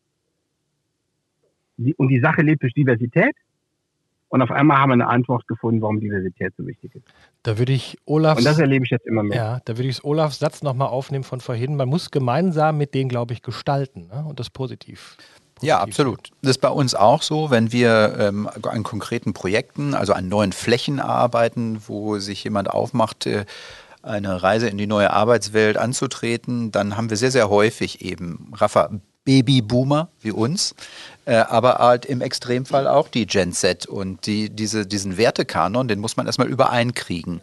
und 1.97 2.07
die 2.09 2.19
Sache 2.19 2.41
lebt 2.41 2.63
durch 2.63 2.73
Diversität. 2.73 3.35
Und 4.27 4.43
auf 4.43 4.51
einmal 4.51 4.77
haben 4.77 4.89
wir 4.89 4.93
eine 4.93 5.07
Antwort 5.07 5.47
gefunden, 5.47 5.81
warum 5.81 5.99
Diversität 5.99 6.53
so 6.55 6.67
wichtig 6.67 6.93
ist. 6.93 7.03
Da 7.41 7.57
würde 7.57 7.73
ich 7.73 7.97
Olafs. 8.05 8.39
Und 8.39 8.45
das 8.45 8.59
erlebe 8.59 8.85
ich 8.85 8.91
jetzt 8.91 9.07
immer 9.07 9.23
mehr. 9.23 9.35
Ja, 9.35 9.59
da 9.65 9.77
würde 9.77 9.89
ich 9.89 10.03
Olafs 10.03 10.37
Satz 10.37 10.61
nochmal 10.61 10.89
aufnehmen 10.89 11.23
von 11.23 11.39
vorhin. 11.39 11.75
Man 11.75 11.89
muss 11.89 12.11
gemeinsam 12.11 12.77
mit 12.77 12.93
denen, 12.93 13.09
glaube 13.09 13.33
ich, 13.33 13.41
gestalten 13.41 14.07
ne? 14.07 14.23
und 14.27 14.39
das 14.39 14.51
positiv. 14.51 15.17
Ja, 15.61 15.79
absolut. 15.79 16.31
Das 16.41 16.51
ist 16.51 16.61
bei 16.61 16.69
uns 16.69 16.95
auch 16.95 17.21
so, 17.21 17.49
wenn 17.51 17.71
wir 17.71 18.15
ähm, 18.17 18.49
an 18.63 18.83
konkreten 18.83 19.33
Projekten, 19.33 19.93
also 19.93 20.13
an 20.13 20.29
neuen 20.29 20.53
Flächen 20.53 20.99
arbeiten, 20.99 21.81
wo 21.87 22.19
sich 22.19 22.43
jemand 22.43 22.69
aufmacht, 22.69 23.25
äh, 23.25 23.45
eine 24.01 24.41
Reise 24.41 24.69
in 24.69 24.77
die 24.77 24.87
neue 24.87 25.11
Arbeitswelt 25.11 25.77
anzutreten, 25.77 26.71
dann 26.71 26.95
haben 26.95 27.09
wir 27.09 27.17
sehr, 27.17 27.31
sehr 27.31 27.49
häufig 27.49 28.01
eben, 28.01 28.53
Rafa, 28.55 28.89
Babyboomer 29.25 30.09
wie 30.21 30.31
uns, 30.31 30.73
äh, 31.25 31.35
aber 31.35 31.75
halt 31.75 32.05
im 32.05 32.21
Extremfall 32.21 32.87
auch 32.87 33.09
die 33.09 33.27
Gen 33.27 33.53
Z 33.53 33.85
und 33.85 34.25
die, 34.25 34.49
diese, 34.49 34.87
diesen 34.87 35.17
Wertekanon, 35.17 35.87
den 35.87 35.99
muss 35.99 36.17
man 36.17 36.25
erstmal 36.25 36.47
übereinkriegen. 36.47 37.41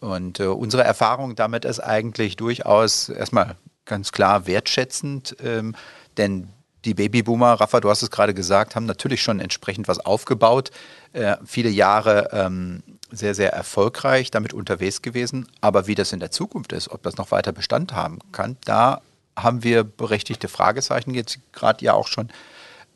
Und 0.00 0.40
äh, 0.40 0.46
unsere 0.46 0.82
Erfahrung 0.84 1.36
damit 1.36 1.64
ist 1.64 1.80
eigentlich 1.80 2.36
durchaus 2.36 3.08
erstmal 3.08 3.56
ganz 3.84 4.10
klar 4.10 4.46
wertschätzend, 4.46 5.36
ähm, 5.44 5.76
denn 6.16 6.48
die 6.84 6.94
Babyboomer, 6.94 7.54
Rafa, 7.54 7.80
du 7.80 7.90
hast 7.90 8.02
es 8.02 8.10
gerade 8.10 8.34
gesagt, 8.34 8.76
haben 8.76 8.86
natürlich 8.86 9.22
schon 9.22 9.40
entsprechend 9.40 9.88
was 9.88 9.98
aufgebaut. 10.00 10.70
Äh, 11.12 11.36
viele 11.44 11.70
Jahre 11.70 12.28
ähm, 12.32 12.82
sehr, 13.10 13.34
sehr 13.34 13.52
erfolgreich 13.52 14.30
damit 14.30 14.52
unterwegs 14.52 15.02
gewesen. 15.02 15.48
Aber 15.60 15.86
wie 15.86 15.94
das 15.94 16.12
in 16.12 16.20
der 16.20 16.30
Zukunft 16.30 16.72
ist, 16.72 16.90
ob 16.90 17.02
das 17.02 17.16
noch 17.16 17.30
weiter 17.30 17.52
Bestand 17.52 17.94
haben 17.94 18.18
kann, 18.32 18.56
da 18.64 19.00
haben 19.36 19.62
wir 19.62 19.84
berechtigte 19.84 20.48
Fragezeichen 20.48 21.14
jetzt 21.14 21.38
gerade 21.52 21.84
ja 21.84 21.94
auch 21.94 22.08
schon 22.08 22.28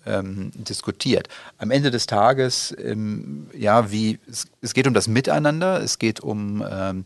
ähm, 0.07 0.51
diskutiert. 0.55 1.29
Am 1.59 1.71
Ende 1.71 1.91
des 1.91 2.07
Tages, 2.07 2.75
ähm, 2.79 3.49
ja, 3.57 3.91
wie 3.91 4.19
es, 4.29 4.47
es, 4.61 4.75
geht 4.75 4.87
um 4.87 4.95
das 4.95 5.09
Miteinander, 5.09 5.81
es 5.81 5.99
geht 5.99 6.21
um 6.21 6.65
ähm, 6.69 7.05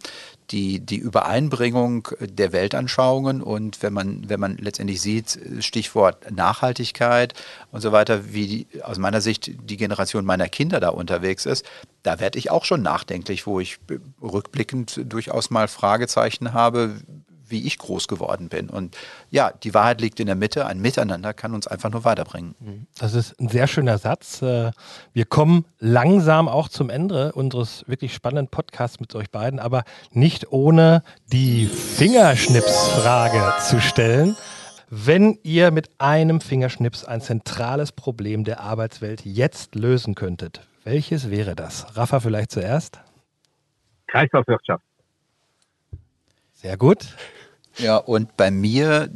die, 0.51 0.81
die 0.81 0.99
Übereinbringung 0.99 2.09
der 2.21 2.53
Weltanschauungen 2.53 3.43
und 3.43 3.83
wenn 3.83 3.93
man, 3.93 4.29
wenn 4.29 4.41
man 4.41 4.57
letztendlich 4.59 5.01
sieht, 5.01 5.39
Stichwort 5.61 6.31
Nachhaltigkeit 6.31 7.35
und 7.73 7.81
so 7.81 7.93
weiter, 7.93 8.33
wie 8.33 8.47
die, 8.47 8.83
aus 8.83 8.99
meiner 8.99 9.21
Sicht 9.21 9.51
die 9.69 9.77
Generation 9.77 10.25
meiner 10.25 10.49
Kinder 10.49 10.81
da 10.81 10.91
unterwegs 10.91 11.47
ist, 11.47 11.67
da 12.03 12.21
werde 12.21 12.39
ich 12.39 12.51
auch 12.51 12.65
schon 12.65 12.83
nachdenklich, 12.83 13.47
wo 13.47 13.59
ich 13.59 13.79
rückblickend 14.23 15.01
durchaus 15.05 15.51
mal 15.51 15.69
Fragezeichen 15.69 16.53
habe, 16.53 16.95
wie 17.49 17.67
ich 17.67 17.79
groß 17.79 18.09
geworden 18.09 18.49
bin. 18.49 18.69
Und 18.69 18.97
ja, 19.31 19.53
die 19.53 19.75
Wahrheit 19.75 20.01
liegt 20.01 20.21
in 20.21 20.27
der 20.27 20.35
Mitte. 20.35 20.67
Ein 20.67 20.81
Miteinander 20.81 21.35
kann 21.35 21.55
uns 21.55 21.67
einfach 21.67 21.91
nur 21.91 22.05
weiterbringen. 22.05 22.55
Mhm. 22.61 22.87
Das 22.99 23.15
ist 23.15 23.39
ein 23.41 23.49
sehr 23.49 23.67
schöner 23.67 23.99
Satz. 23.99 24.43
Äh, 24.43 24.73
wir 25.13 25.25
kommen 25.25 25.65
langsam 25.79 26.49
auch 26.49 26.69
zum 26.69 26.91
Ende 26.91 27.33
unseres 27.33 27.85
wirklich 27.87 28.15
spannenden 28.15 28.49
Podcasts 28.49 29.01
mit 29.01 29.15
euch 29.15 29.31
beiden, 29.31 29.59
aber 29.59 29.85
nicht 30.13 30.53
ohne 30.53 31.03
die 31.33 31.67
Fingerschnipsfrage 31.67 33.55
zu 33.69 33.81
stellen. 33.81 34.37
Wenn 34.89 35.39
ihr 35.43 35.73
mit 35.73 35.91
einem 35.99 36.41
Fingerschnips 36.41 37.05
ein 37.05 37.21
zentrales 37.21 37.91
Problem 37.91 38.45
der 38.45 38.61
Arbeitswelt 38.61 39.25
jetzt 39.25 39.75
lösen 39.75 40.15
könntet, 40.15 40.67
welches 40.85 41.31
wäre 41.31 41.57
das? 41.57 41.97
Rafa 41.97 42.21
vielleicht 42.21 42.53
zuerst? 42.53 43.01
Kreislaufwirtschaft. 44.07 44.85
Sehr 46.55 46.77
gut. 46.77 47.17
Ja, 47.79 47.97
und 47.97 48.37
bei 48.37 48.51
mir 48.51 49.11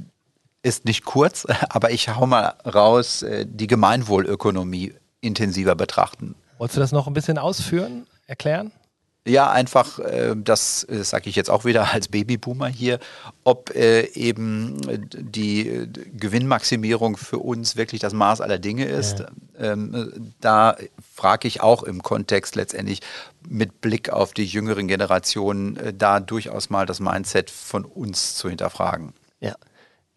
ist 0.63 0.85
nicht 0.85 1.05
kurz, 1.05 1.47
aber 1.69 1.91
ich 1.91 2.09
hau 2.09 2.27
mal 2.27 2.55
raus, 2.67 3.23
äh, 3.23 3.47
die 3.49 3.67
Gemeinwohlökonomie 3.67 4.95
intensiver 5.21 5.75
betrachten. 5.75 6.35
Wolltest 6.59 6.77
du 6.77 6.81
das 6.81 6.93
noch 6.93 7.07
ein 7.07 7.15
bisschen 7.15 7.39
ausführen, 7.39 8.07
erklären? 8.27 8.73
Ja, 9.27 9.51
einfach, 9.51 9.99
äh, 9.99 10.35
das 10.35 10.81
sage 10.81 11.29
ich 11.29 11.37
jetzt 11.37 11.51
auch 11.51 11.67
wieder 11.67 11.93
als 11.93 12.09
Babyboomer 12.09 12.69
hier, 12.69 12.99
ob 13.45 13.71
äh, 13.75 14.07
eben 14.15 14.81
die 15.13 15.87
Gewinnmaximierung 16.17 17.19
für 17.19 17.39
uns 17.39 17.77
wirklich 17.77 18.01
das 18.01 18.15
Maß 18.15 18.41
aller 18.41 18.59
Dinge 18.59 18.87
ist. 18.87 19.21
Ja. 19.21 19.27
Ähm, 19.59 20.33
da 20.41 20.77
frage 21.15 21.49
ich 21.49 21.61
auch 21.61 21.83
im 21.83 22.03
Kontext 22.03 22.57
letztendlich 22.57 23.01
mit 23.47 23.83
Blick 23.83 24.09
auf 24.09 24.33
die 24.33 24.47
jüngeren 24.47 24.89
Generationen, 24.89 25.79
da 25.97 26.21
durchaus 26.21 26.71
mal 26.71 26.87
das 26.87 27.01
Mindset 27.01 27.51
von 27.51 27.85
uns 27.85 28.37
zu 28.37 28.49
hinterfragen. 28.49 29.13
Ja. 29.41 29.55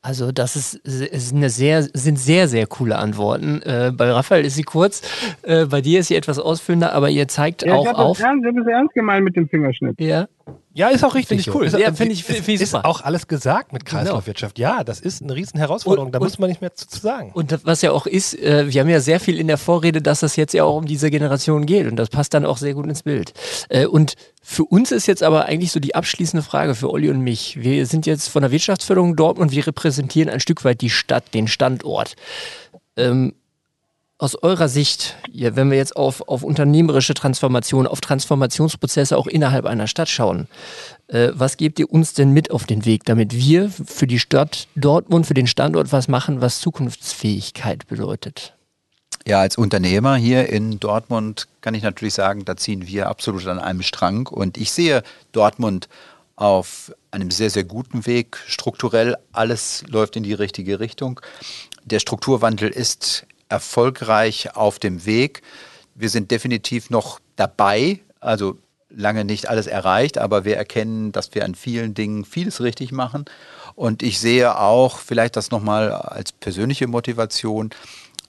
Also 0.06 0.34
das 0.34 0.58
ist, 0.58 0.74
ist 0.86 1.34
eine 1.34 1.50
sehr, 1.50 1.82
sind 1.82 2.20
sehr, 2.20 2.50
sehr 2.50 2.68
coole 2.68 2.98
Antworten. 2.98 3.62
Äh, 3.62 3.94
bei 3.96 4.12
Raphael 4.12 4.44
ist 4.44 4.56
sie 4.56 4.64
kurz, 4.64 5.02
äh, 5.44 5.66
bei 5.66 5.80
dir 5.80 6.02
ist 6.02 6.10
sie 6.10 6.18
etwas 6.18 6.40
ausführender, 6.40 6.92
aber 6.92 7.10
ihr 7.10 7.30
zeigt 7.30 7.66
ja, 7.66 7.74
auch 7.74 7.86
ich 7.86 7.96
auf. 7.96 8.18
Das 8.18 8.28
ist 8.36 8.68
ernst 8.68 8.94
gemeint 8.94 9.24
mit 9.24 9.38
dem 9.38 9.48
Fingerschnitt. 9.48 10.00
Ja. 10.02 10.28
Ja, 10.76 10.90
ist 10.90 11.04
auch 11.06 11.14
richtig. 11.14 11.54
Cool. 11.54 11.66
Ist, 11.68 11.78
Ja, 11.78 11.94
finde 11.94 12.14
ich- 12.14 12.24
finde 12.24 12.52
ich 12.52 12.62
ist 12.62 12.72
super. 12.72 12.86
auch 12.88 13.02
alles 13.02 13.28
gesagt 13.28 13.74
mit 13.74 13.86
Kreislaufwirtschaft. 13.86 14.58
Ja, 14.58 14.84
das 14.84 15.00
ist 15.00 15.22
eine 15.22 15.36
riesen 15.36 15.60
Herausforderung. 15.60 16.12
Da 16.12 16.18
und- 16.18 16.24
muss 16.26 16.40
man 16.40 16.50
nicht 16.50 16.62
mehr 16.62 16.74
zu, 16.74 16.88
zu 16.88 17.00
sagen. 17.00 17.30
Und 17.34 17.52
das, 17.52 17.64
was 17.64 17.84
ja 17.84 17.92
auch 17.92 18.08
ist, 18.08 18.34
äh, 18.40 18.66
wir 18.74 18.82
haben 18.82 18.90
ja 18.90 19.00
sehr 19.00 19.20
viel 19.20 19.40
in 19.40 19.48
der 19.48 19.60
Vorrede, 19.60 20.02
dass 20.02 20.22
das 20.22 20.36
jetzt 20.36 20.54
ja 20.56 20.64
auch 20.64 20.76
um 20.76 20.88
diese 20.88 21.12
Generation 21.12 21.68
geht 21.68 21.86
und 21.86 21.96
das 21.96 22.10
passt 22.10 22.34
dann 22.34 22.44
auch 22.44 22.58
sehr 22.58 22.74
gut 22.74 22.88
ins 22.88 23.04
Bild. 23.04 23.34
Äh, 23.70 23.86
und 23.86 24.16
für 24.42 24.64
uns 24.66 24.92
ist 24.92 25.06
jetzt 25.06 25.22
aber 25.22 25.46
eigentlich 25.46 25.72
so 25.72 25.80
die 25.80 25.94
abschließende 25.94 26.42
Frage 26.44 26.74
für 26.74 26.90
Olli 26.90 27.10
und 27.12 27.20
mich. 27.22 27.62
Wir 27.62 27.86
sind 27.86 28.08
jetzt 28.08 28.30
von 28.30 28.42
der 28.42 28.52
Wirtschaftsförderung 28.52 29.16
Dortmund, 29.16 29.52
wir 29.52 29.68
repräsentieren 29.68 30.30
ein 30.30 30.40
Stück 30.40 30.66
weit 30.66 30.82
die 30.82 30.90
Stadt, 30.90 31.36
den 31.36 31.48
Standort. 31.48 32.16
Ähm, 32.98 33.36
aus 34.18 34.36
eurer 34.36 34.70
Sicht, 34.70 35.16
wenn 35.34 35.70
wir 35.70 35.78
jetzt 35.78 35.96
auf, 35.96 36.28
auf 36.28 36.44
unternehmerische 36.44 37.14
Transformation, 37.14 37.88
auf 37.88 38.00
Transformationsprozesse 38.00 39.18
auch 39.18 39.28
innerhalb 39.28 39.66
einer 39.66 39.88
Stadt 39.88 40.08
schauen, 40.08 40.48
äh, 41.08 41.30
was 41.34 41.58
gebt 41.58 41.80
ihr 41.80 41.92
uns 41.92 42.14
denn 42.14 42.32
mit 42.32 42.52
auf 42.52 42.66
den 42.66 42.86
Weg, 42.86 43.04
damit 43.06 43.34
wir 43.34 43.70
für 43.70 44.08
die 44.08 44.20
Stadt 44.20 44.68
Dortmund, 44.76 45.26
für 45.26 45.34
den 45.34 45.48
Standort 45.48 45.92
was 45.92 46.08
machen, 46.08 46.42
was 46.42 46.60
Zukunftsfähigkeit 46.60 47.88
bedeutet? 47.88 48.54
Ja, 49.26 49.40
als 49.40 49.58
Unternehmer 49.58 50.16
hier 50.16 50.50
in 50.50 50.80
Dortmund 50.80 51.48
kann 51.62 51.76
ich 51.76 51.84
natürlich 51.84 52.14
sagen, 52.14 52.44
da 52.46 52.58
ziehen 52.58 52.88
wir 52.88 53.08
absolut 53.08 53.48
an 53.48 53.60
einem 53.60 53.82
Strang. 53.82 54.28
Und 54.28 54.58
ich 54.58 54.72
sehe 54.72 55.02
Dortmund 55.32 55.88
auf 56.36 56.94
einem 57.12 57.32
sehr, 57.32 57.50
sehr 57.50 57.64
guten 57.64 58.06
Weg. 58.06 58.38
Strukturell 58.48 59.16
alles 59.32 59.86
läuft 59.88 60.18
in 60.18 60.24
die 60.24 60.34
richtige 60.34 60.80
Richtung. 60.82 61.22
Der 61.86 62.00
Strukturwandel 62.00 62.70
ist 62.70 63.26
erfolgreich 63.54 64.56
auf 64.56 64.80
dem 64.80 65.06
Weg. 65.06 65.44
Wir 65.94 66.10
sind 66.10 66.32
definitiv 66.32 66.90
noch 66.90 67.20
dabei, 67.36 68.00
also 68.20 68.58
lange 68.90 69.26
nicht 69.26 69.48
alles 69.48 69.68
erreicht, 69.68 70.18
aber 70.18 70.44
wir 70.44 70.58
erkennen, 70.58 71.12
dass 71.12 71.34
wir 71.36 71.46
an 71.46 71.54
vielen 71.54 71.94
Dingen 71.94 72.26
vieles 72.26 72.62
richtig 72.62 72.92
machen. 72.92 73.26
Und 73.76 74.02
ich 74.02 74.20
sehe 74.20 74.58
auch, 74.58 74.98
vielleicht 74.98 75.36
das 75.36 75.52
nochmal 75.52 75.92
als 75.92 76.32
persönliche 76.32 76.88
Motivation, 76.88 77.70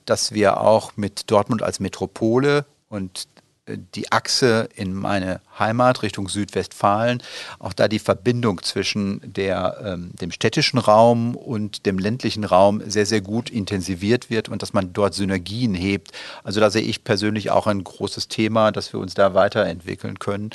dass 0.04 0.32
wir 0.32 0.60
auch 0.60 0.92
mit 0.96 1.30
Dortmund 1.30 1.62
als 1.62 1.80
Metropole 1.80 2.66
und 2.90 3.26
die 3.66 4.12
Achse 4.12 4.68
in 4.74 4.92
meine 4.92 5.40
Heimat 5.58 6.02
Richtung 6.02 6.28
Südwestfalen, 6.28 7.22
auch 7.58 7.72
da 7.72 7.88
die 7.88 7.98
Verbindung 7.98 8.62
zwischen 8.62 9.20
der, 9.24 9.80
ähm, 9.82 10.10
dem 10.20 10.30
städtischen 10.30 10.78
Raum 10.78 11.34
und 11.34 11.86
dem 11.86 11.98
ländlichen 11.98 12.44
Raum 12.44 12.82
sehr, 12.86 13.06
sehr 13.06 13.22
gut 13.22 13.48
intensiviert 13.48 14.28
wird 14.28 14.48
und 14.48 14.60
dass 14.60 14.74
man 14.74 14.92
dort 14.92 15.14
Synergien 15.14 15.74
hebt. 15.74 16.12
Also 16.42 16.60
da 16.60 16.70
sehe 16.70 16.82
ich 16.82 17.04
persönlich 17.04 17.50
auch 17.50 17.66
ein 17.66 17.82
großes 17.82 18.28
Thema, 18.28 18.70
dass 18.70 18.92
wir 18.92 19.00
uns 19.00 19.14
da 19.14 19.32
weiterentwickeln 19.34 20.18
können. 20.18 20.50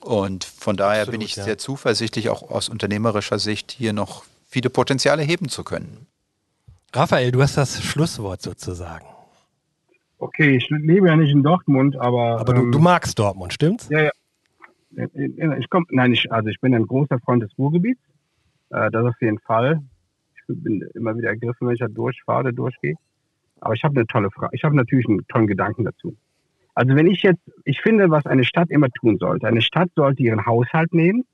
Und 0.00 0.44
von 0.44 0.76
daher 0.76 1.06
bin 1.06 1.16
Absolut, 1.16 1.24
ich 1.24 1.36
ja. 1.36 1.44
sehr 1.44 1.58
zuversichtlich, 1.58 2.28
auch 2.28 2.50
aus 2.50 2.68
unternehmerischer 2.68 3.38
Sicht 3.38 3.72
hier 3.72 3.92
noch 3.92 4.24
viele 4.48 4.70
Potenziale 4.70 5.22
heben 5.22 5.48
zu 5.48 5.64
können. 5.64 6.06
Raphael, 6.92 7.30
du 7.32 7.42
hast 7.42 7.56
das 7.56 7.82
Schlusswort 7.82 8.42
sozusagen. 8.42 9.06
Okay, 10.40 10.56
ich 10.56 10.70
lebe 10.70 11.08
ja 11.08 11.16
nicht 11.16 11.32
in 11.32 11.42
Dortmund, 11.42 11.98
aber. 11.98 12.40
Aber 12.40 12.54
du, 12.54 12.62
ähm, 12.62 12.72
du 12.72 12.78
magst 12.78 13.18
Dortmund, 13.18 13.52
stimmt's? 13.52 13.90
Ja, 13.90 14.04
ja. 14.04 14.10
Ich 15.58 15.68
komme, 15.68 15.84
nein, 15.90 16.14
ich, 16.14 16.32
also 16.32 16.48
ich 16.48 16.58
bin 16.60 16.74
ein 16.74 16.86
großer 16.86 17.18
Freund 17.18 17.42
des 17.42 17.50
Ruhrgebiets. 17.58 18.00
Äh, 18.70 18.90
das 18.90 19.04
auf 19.04 19.20
jeden 19.20 19.38
Fall. 19.40 19.82
Ich 20.34 20.42
bin 20.48 20.80
immer 20.94 21.14
wieder 21.14 21.28
ergriffen, 21.28 21.66
wenn 21.66 21.74
ich 21.74 21.80
da 21.80 21.88
durchfahre, 21.88 22.54
durchgehe. 22.54 22.94
Aber 23.60 23.74
ich 23.74 23.84
habe 23.84 23.96
eine 23.96 24.06
tolle 24.06 24.30
Frage. 24.30 24.56
Ich 24.56 24.64
habe 24.64 24.74
natürlich 24.74 25.06
einen 25.06 25.26
tollen 25.28 25.46
Gedanken 25.46 25.84
dazu. 25.84 26.16
Also 26.74 26.94
wenn 26.94 27.06
ich 27.06 27.22
jetzt, 27.22 27.42
ich 27.64 27.82
finde, 27.82 28.08
was 28.08 28.24
eine 28.24 28.44
Stadt 28.44 28.70
immer 28.70 28.88
tun 28.88 29.18
sollte. 29.18 29.46
Eine 29.46 29.60
Stadt 29.60 29.90
sollte 29.94 30.22
ihren 30.22 30.46
Haushalt 30.46 30.94
nehmen, 30.94 31.26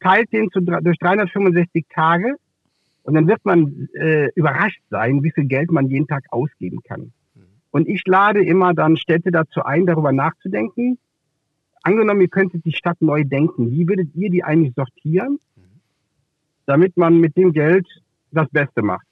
teilt 0.00 0.32
den 0.32 0.50
zu, 0.50 0.60
durch 0.60 0.98
365 0.98 1.86
Tage 1.94 2.34
und 3.04 3.14
dann 3.14 3.28
wird 3.28 3.44
man 3.44 3.88
äh, 3.94 4.28
überrascht 4.34 4.82
sein, 4.90 5.22
wie 5.22 5.30
viel 5.30 5.44
Geld 5.44 5.70
man 5.70 5.86
jeden 5.86 6.08
Tag 6.08 6.24
ausgeben 6.30 6.80
kann. 6.82 7.12
Und 7.70 7.88
ich 7.88 8.02
lade 8.06 8.44
immer 8.44 8.74
dann 8.74 8.96
Städte 8.96 9.30
dazu 9.30 9.62
ein, 9.62 9.86
darüber 9.86 10.12
nachzudenken, 10.12 10.98
angenommen, 11.82 12.20
ihr 12.20 12.28
könntet 12.28 12.64
die 12.64 12.72
Stadt 12.72 13.00
neu 13.00 13.24
denken, 13.24 13.70
wie 13.70 13.88
würdet 13.88 14.14
ihr 14.14 14.30
die 14.30 14.44
eigentlich 14.44 14.74
sortieren, 14.74 15.38
damit 16.66 16.96
man 16.96 17.18
mit 17.18 17.36
dem 17.36 17.52
Geld 17.52 17.86
das 18.32 18.48
Beste 18.50 18.82
macht? 18.82 19.06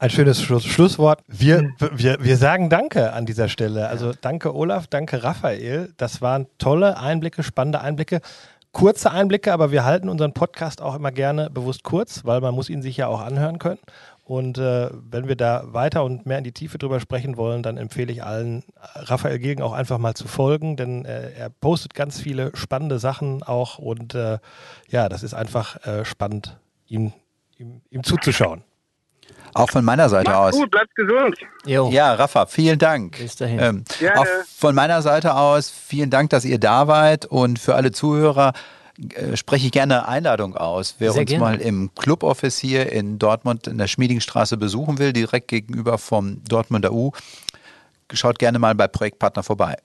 Ein 0.00 0.10
schönes 0.10 0.40
Schluss 0.40 0.64
Schlusswort. 0.64 1.24
Wir, 1.26 1.72
wir, 1.92 2.18
wir 2.20 2.36
sagen 2.36 2.70
Danke 2.70 3.12
an 3.12 3.26
dieser 3.26 3.48
Stelle. 3.48 3.88
Also 3.88 4.12
danke 4.20 4.54
Olaf, 4.54 4.86
danke 4.86 5.24
Raphael. 5.24 5.92
Das 5.96 6.22
waren 6.22 6.46
tolle 6.58 6.98
Einblicke, 7.00 7.42
spannende 7.42 7.80
Einblicke. 7.80 8.20
Kurze 8.70 9.10
Einblicke, 9.10 9.52
aber 9.52 9.72
wir 9.72 9.84
halten 9.84 10.08
unseren 10.08 10.34
Podcast 10.34 10.82
auch 10.82 10.94
immer 10.94 11.10
gerne 11.10 11.50
bewusst 11.50 11.82
kurz, 11.82 12.24
weil 12.24 12.40
man 12.40 12.54
muss 12.54 12.70
ihn 12.70 12.80
sich 12.80 12.96
ja 12.96 13.08
auch 13.08 13.20
anhören 13.20 13.58
können. 13.58 13.80
Und 14.28 14.58
äh, 14.58 14.90
wenn 14.92 15.26
wir 15.26 15.36
da 15.36 15.64
weiter 15.68 16.04
und 16.04 16.26
mehr 16.26 16.36
in 16.36 16.44
die 16.44 16.52
Tiefe 16.52 16.76
drüber 16.76 17.00
sprechen 17.00 17.38
wollen, 17.38 17.62
dann 17.62 17.78
empfehle 17.78 18.12
ich 18.12 18.22
allen, 18.22 18.62
Raphael 18.94 19.38
Gegen 19.38 19.62
auch 19.62 19.72
einfach 19.72 19.96
mal 19.96 20.12
zu 20.12 20.28
folgen, 20.28 20.76
denn 20.76 21.06
äh, 21.06 21.30
er 21.32 21.48
postet 21.48 21.94
ganz 21.94 22.20
viele 22.20 22.54
spannende 22.54 22.98
Sachen 22.98 23.42
auch 23.42 23.78
und 23.78 24.14
äh, 24.14 24.38
ja, 24.90 25.08
das 25.08 25.22
ist 25.22 25.32
einfach 25.32 25.82
äh, 25.86 26.04
spannend, 26.04 26.58
ihm, 26.88 27.14
ihm, 27.56 27.80
ihm 27.88 28.04
zuzuschauen. 28.04 28.64
Auch 29.54 29.70
von 29.70 29.82
meiner 29.82 30.10
Seite 30.10 30.30
Macht's 30.30 30.56
aus. 30.56 30.60
gut, 30.60 30.70
bleibt 30.72 30.94
gesund. 30.94 31.34
Jo, 31.64 31.88
Ja, 31.90 32.12
Rafa, 32.12 32.44
vielen 32.44 32.78
Dank. 32.78 33.16
bis 33.16 33.36
dahin. 33.36 33.58
Ähm, 33.60 33.84
auch 34.14 34.26
von 34.54 34.74
meiner 34.74 35.00
Seite 35.00 35.36
aus 35.36 35.70
vielen 35.70 36.10
Dank, 36.10 36.28
dass 36.28 36.44
ihr 36.44 36.58
da 36.60 36.86
wart 36.86 37.24
und 37.24 37.58
für 37.58 37.76
alle 37.76 37.92
Zuhörer 37.92 38.52
äh, 39.14 39.36
spreche 39.36 39.66
ich 39.66 39.72
gerne 39.72 40.06
eine 40.06 40.08
Einladung 40.08 40.56
aus. 40.56 40.96
Wer 40.98 41.12
Sehr 41.12 41.22
uns 41.22 41.30
gerne. 41.30 41.44
mal 41.44 41.60
im 41.60 41.90
Cluboffice 41.94 42.58
hier 42.58 42.90
in 42.92 43.18
Dortmund 43.18 43.66
in 43.66 43.78
der 43.78 43.86
Schmiedingstraße 43.86 44.56
besuchen 44.56 44.98
will, 44.98 45.12
direkt 45.12 45.48
gegenüber 45.48 45.98
vom 45.98 46.42
Dortmunder 46.44 46.92
U, 46.92 47.12
schaut 48.12 48.38
gerne 48.38 48.58
mal 48.58 48.74
bei 48.74 48.88
Projektpartner 48.88 49.42
vorbei. 49.42 49.76